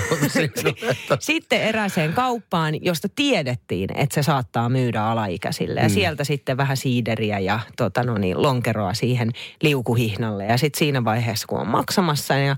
sitten 1.19 1.61
erääseen 1.61 2.13
kauppaan, 2.13 2.85
josta 2.85 3.08
tiedettiin, 3.15 3.89
että 3.95 4.15
se 4.15 4.23
saattaa 4.23 4.69
myydä 4.69 5.03
alaikäisille. 5.03 5.79
Ja 5.79 5.87
mm. 5.87 5.93
sieltä 5.93 6.23
sitten 6.23 6.57
vähän 6.57 6.77
siideriä 6.77 7.39
ja 7.39 7.59
tota 7.77 8.03
no 8.03 8.17
niin, 8.17 8.41
lonkeroa 8.41 8.93
siihen 8.93 9.31
liukuhihnalle. 9.61 10.45
Ja 10.45 10.57
sitten 10.57 10.79
siinä 10.79 11.03
vaiheessa, 11.03 11.47
kun 11.47 11.59
on 11.59 11.67
maksamassa 11.67 12.33
ja 12.33 12.55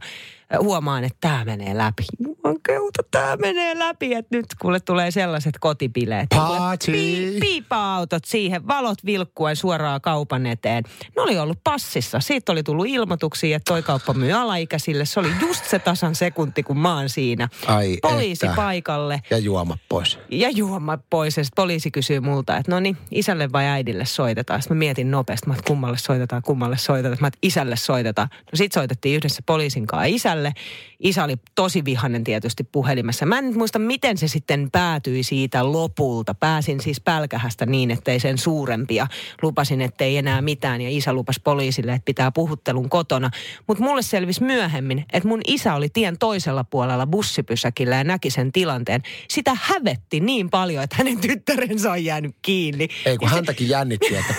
huomaan, 0.60 1.04
että 1.04 1.18
tämä 1.22 1.46
menee 1.46 1.78
läpi. 1.78 2.04
Jumankeuta, 2.20 3.04
tämä 3.12 3.36
menee 3.36 3.80
läpi, 3.80 4.14
että 4.14 4.38
nyt 4.38 4.46
kuule 4.62 4.80
tulee 4.80 5.12
sellaiset 5.12 5.58
kotipileet. 5.60 6.30
Party! 6.30 6.92
Pi- 6.92 7.38
piipa-autot 7.40 8.26
siihen, 8.26 8.68
valot 8.68 9.06
vilkkuen 9.06 9.56
suoraan 9.56 10.02
kaupan 10.02 10.46
eteen. 10.46 10.84
Ne 11.16 11.22
oli 11.22 11.40
ollut 11.40 11.60
passissa. 11.64 12.20
Siitä 12.20 12.52
oli 12.52 12.64
tullut 12.64 12.88
ilmoituksia, 12.88 13.58
että 13.58 13.74
toi 13.74 13.84
kauppa 13.84 14.14
myy 14.14 14.32
alaikäisille. 14.32 15.06
Se 15.06 15.20
oli 15.20 15.30
just 15.42 15.66
se 15.66 15.80
tasan 15.80 16.16
sekunti, 16.16 16.64
kun 16.64 16.78
mä 16.78 16.96
oon 16.96 17.10
siinä. 17.10 17.50
Ai 17.68 17.98
Poliisi 18.02 18.46
että. 18.46 18.56
paikalle. 18.56 19.22
Ja 19.30 19.38
juoma 19.38 19.78
pois. 19.90 20.20
Ja 20.32 20.50
juoma 20.50 20.98
pois. 21.10 21.38
Ja 21.38 21.44
poliisi 21.56 21.92
kysyy 21.92 22.20
multa, 22.20 22.58
että 22.58 22.72
no 22.72 22.80
niin, 22.80 22.98
isälle 23.12 23.52
vai 23.52 23.66
äidille 23.66 24.06
soitetaan. 24.06 24.62
Sitten 24.62 24.78
mä 24.78 24.80
mietin 24.80 25.12
nopeasti, 25.12 25.52
että 25.52 25.64
kummalle 25.68 25.98
soitetaan, 25.98 26.42
kummalle 26.42 26.78
soitetaan. 26.78 27.18
Mä 27.22 27.28
että 27.28 27.40
isälle 27.42 27.76
soitetaan. 27.76 28.28
No 28.32 28.52
sit 28.54 28.72
soitettiin 28.72 29.16
yhdessä 29.16 29.44
poliisin 29.46 29.88
kanssa 29.88 30.06
isälle 30.06 30.41
isälle. 30.42 30.54
Isä 31.00 31.24
oli 31.24 31.36
tosi 31.56 31.86
vihanen 31.86 32.24
tietysti 32.24 32.64
puhelimessa. 32.64 33.26
Mä 33.26 33.38
en 33.38 33.46
nyt 33.46 33.56
muista, 33.56 33.80
miten 33.80 34.18
se 34.18 34.28
sitten 34.28 34.72
päätyi 34.72 35.24
siitä 35.24 35.72
lopulta. 35.72 36.34
Pääsin 36.34 36.80
siis 36.80 37.02
pälkähästä 37.02 37.66
niin, 37.66 37.92
ettei 37.92 38.20
sen 38.20 38.38
suurempia. 38.38 39.08
Lupasin, 39.42 39.82
ettei 39.82 40.18
enää 40.18 40.42
mitään 40.42 40.82
ja 40.82 40.90
isä 40.90 41.14
lupasi 41.14 41.42
poliisille, 41.44 41.94
että 41.94 42.06
pitää 42.06 42.32
puhuttelun 42.32 42.90
kotona. 42.90 43.30
Mutta 43.68 43.84
mulle 43.84 44.02
selvisi 44.02 44.44
myöhemmin, 44.44 45.06
että 45.14 45.30
mun 45.30 45.42
isä 45.48 45.74
oli 45.74 45.90
tien 45.90 46.18
toisella 46.18 46.64
puolella 46.64 47.08
bussipysäkillä 47.08 47.96
ja 47.96 48.04
näki 48.04 48.30
sen 48.30 48.52
tilanteen. 48.52 49.02
Sitä 49.30 49.52
hävetti 49.62 50.20
niin 50.20 50.50
paljon, 50.50 50.84
että 50.84 50.96
hänen 51.00 51.20
tyttärensä 51.22 51.92
on 51.92 52.06
jäänyt 52.06 52.36
kiinni. 52.42 52.88
Ei 53.06 53.18
kun 53.18 53.28
ja 53.28 53.36
häntäkin 53.36 53.68
se... 53.68 53.72
jännitti, 53.72 54.16
että 54.16 54.34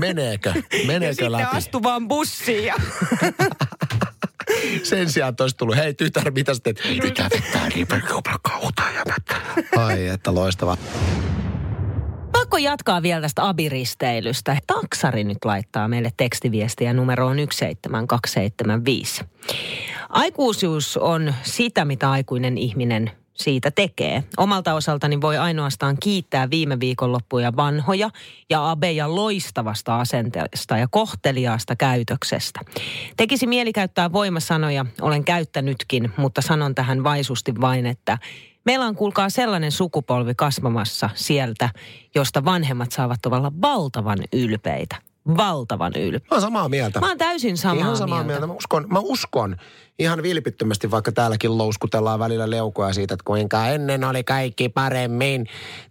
meneekö, 0.00 0.52
meneekö 0.86 1.24
ja 1.24 1.32
läpi. 1.32 1.56
Ja 1.56 1.60
sitten 1.60 1.82
vaan 1.82 2.08
bussiin 2.08 2.64
ja... 2.64 2.74
Sen 4.82 5.10
sijaan, 5.10 5.34
olisi 5.40 5.56
tullut, 5.56 5.76
hei 5.76 5.94
tytär, 5.94 6.30
mitä 6.30 6.54
sä 6.54 6.60
teet? 6.62 6.80
Nyt 7.02 7.18
vetää 7.18 7.68
niin 7.68 7.86
kautaa 8.42 8.90
ja 8.90 9.02
vettä. 9.06 9.36
Ai, 9.76 10.08
että 10.08 10.34
loistava 10.34 10.76
Pakko 12.32 12.58
jatkaa 12.58 13.02
vielä 13.02 13.20
tästä 13.20 13.48
abiristeilystä. 13.48 14.56
Taksari 14.66 15.24
nyt 15.24 15.44
laittaa 15.44 15.88
meille 15.88 16.12
tekstiviestiä 16.16 16.92
numeroon 16.92 17.36
17275. 17.36 19.24
Aikuisuus 20.08 20.96
on 20.96 21.34
sitä, 21.42 21.84
mitä 21.84 22.10
aikuinen 22.10 22.58
ihminen 22.58 23.10
siitä 23.34 23.70
tekee. 23.70 24.24
Omalta 24.36 24.74
osaltani 24.74 25.20
voi 25.20 25.38
ainoastaan 25.38 25.96
kiittää 26.00 26.50
viime 26.50 26.80
viikonloppuja 26.80 27.56
vanhoja 27.56 28.10
ja 28.50 28.70
abeja 28.70 29.14
loistavasta 29.14 30.00
asenteesta 30.00 30.78
ja 30.78 30.88
kohteliaasta 30.90 31.76
käytöksestä. 31.76 32.60
Tekisi 33.16 33.46
mieli 33.46 33.72
käyttää 33.72 34.12
voimasanoja, 34.12 34.86
olen 35.00 35.24
käyttänytkin, 35.24 36.12
mutta 36.16 36.42
sanon 36.42 36.74
tähän 36.74 37.04
vaisusti 37.04 37.54
vain, 37.60 37.86
että 37.86 38.18
Meillä 38.64 38.86
on 38.86 38.96
kuulkaa 38.96 39.30
sellainen 39.30 39.72
sukupolvi 39.72 40.34
kasvamassa 40.34 41.10
sieltä, 41.14 41.70
josta 42.14 42.44
vanhemmat 42.44 42.92
saavat 42.92 43.26
olla 43.26 43.52
valtavan 43.62 44.18
ylpeitä 44.32 44.96
valtavan 45.36 45.92
ylpeä. 45.96 46.26
Mä 46.30 46.34
oon 46.34 46.40
samaa 46.40 46.68
mieltä. 46.68 47.00
Mä 47.00 47.08
oon 47.08 47.18
täysin 47.18 47.56
samaa, 47.56 47.84
Ihan 47.84 47.96
samaa 47.96 48.16
mieltä. 48.18 48.26
mieltä. 48.26 48.46
Mä 48.46 48.52
uskon, 48.52 48.86
mä 48.90 48.98
uskon 48.98 49.56
ihan 49.98 50.22
vilpittömästi, 50.22 50.90
vaikka 50.90 51.12
täälläkin 51.12 51.58
louskutellaan 51.58 52.18
välillä 52.18 52.50
leukoja 52.50 52.92
siitä, 52.92 53.14
että 53.14 53.24
kuinka 53.24 53.66
ennen 53.66 54.04
oli 54.04 54.24
kaikki 54.24 54.68
paremmin. 54.68 55.46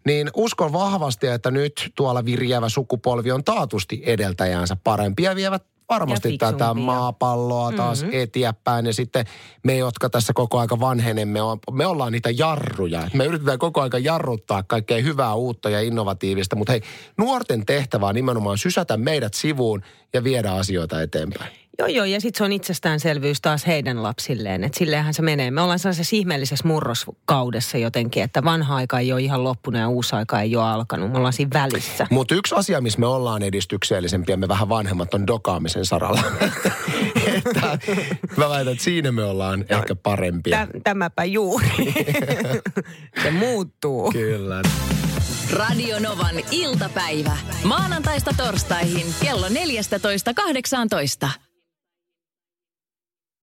Niin 0.05 0.29
uskon 0.35 0.73
vahvasti, 0.73 1.27
että 1.27 1.51
nyt 1.51 1.91
tuolla 1.95 2.25
virjävä 2.25 2.69
sukupolvi 2.69 3.31
on 3.31 3.43
taatusti 3.43 4.01
edeltäjäänsä 4.05 4.77
parempia 4.83 5.35
vievät 5.35 5.63
varmasti 5.91 6.37
tätä 6.37 6.73
maapalloa 6.73 7.71
taas 7.71 8.01
mm-hmm. 8.01 8.19
eteenpäin. 8.21 8.85
Ja 8.85 8.93
sitten 8.93 9.25
me, 9.63 9.77
jotka 9.77 10.09
tässä 10.09 10.33
koko 10.33 10.59
aika 10.59 10.79
vanhenemme, 10.79 11.41
on, 11.41 11.59
me 11.71 11.85
ollaan 11.85 12.11
niitä 12.11 12.29
jarruja. 12.29 13.07
Me 13.13 13.25
yritetään 13.25 13.59
koko 13.59 13.81
aika 13.81 13.97
jarruttaa 13.97 14.63
kaikkea 14.63 15.01
hyvää, 15.01 15.33
uutta 15.33 15.69
ja 15.69 15.81
innovatiivista. 15.81 16.55
Mutta 16.55 16.73
hei, 16.73 16.81
nuorten 17.17 17.65
tehtävä 17.65 18.07
on 18.07 18.15
nimenomaan 18.15 18.57
sysätä 18.57 18.97
meidät 18.97 19.33
sivuun 19.33 19.81
ja 20.13 20.23
viedä 20.23 20.51
asioita 20.51 21.01
eteenpäin. 21.01 21.60
Joo, 21.81 21.87
joo, 21.87 22.05
ja 22.05 22.21
sitten 22.21 22.37
se 22.37 22.43
on 22.43 22.51
itsestäänselvyys 22.51 23.41
taas 23.41 23.67
heidän 23.67 24.03
lapsilleen, 24.03 24.63
että 24.63 24.79
silleenhän 24.79 25.13
se 25.13 25.21
menee. 25.21 25.51
Me 25.51 25.61
ollaan 25.61 25.79
sellaisessa 25.79 26.15
ihmeellisessä 26.15 26.67
murroskaudessa 26.67 27.77
jotenkin, 27.77 28.23
että 28.23 28.43
vanha 28.43 28.75
aika 28.75 28.99
ei 28.99 29.13
ole 29.13 29.21
ihan 29.21 29.43
loppunut 29.43 29.81
ja 29.81 29.89
uusi 29.89 30.15
aika 30.15 30.41
ei 30.41 30.55
ole 30.55 30.65
alkanut. 30.65 31.11
Me 31.11 31.17
ollaan 31.17 31.33
siinä 31.33 31.49
välissä. 31.53 32.07
Mutta 32.09 32.35
yksi 32.35 32.55
asia, 32.55 32.81
missä 32.81 32.99
me 32.99 33.07
ollaan 33.07 33.43
edistyksellisempiä, 33.43 34.37
me 34.37 34.47
vähän 34.47 34.69
vanhemmat, 34.69 35.13
on 35.13 35.27
dokaamisen 35.27 35.85
saralla. 35.85 36.23
että, 37.35 37.77
mä 38.37 38.49
väitän, 38.49 38.71
että 38.71 38.83
siinä 38.83 39.11
me 39.11 39.23
ollaan 39.23 39.65
ehkä 39.69 39.95
parempia. 39.95 40.67
Tä, 40.67 40.79
tämäpä 40.83 41.23
juuri. 41.23 41.67
se 43.23 43.31
muuttuu. 43.31 44.11
Kyllä. 44.11 44.61
Radio 45.53 45.99
Novan 45.99 46.35
iltapäivä. 46.51 47.37
Maanantaista 47.63 48.33
torstaihin 48.37 49.07
kello 49.21 49.47
14.18. 49.47 49.51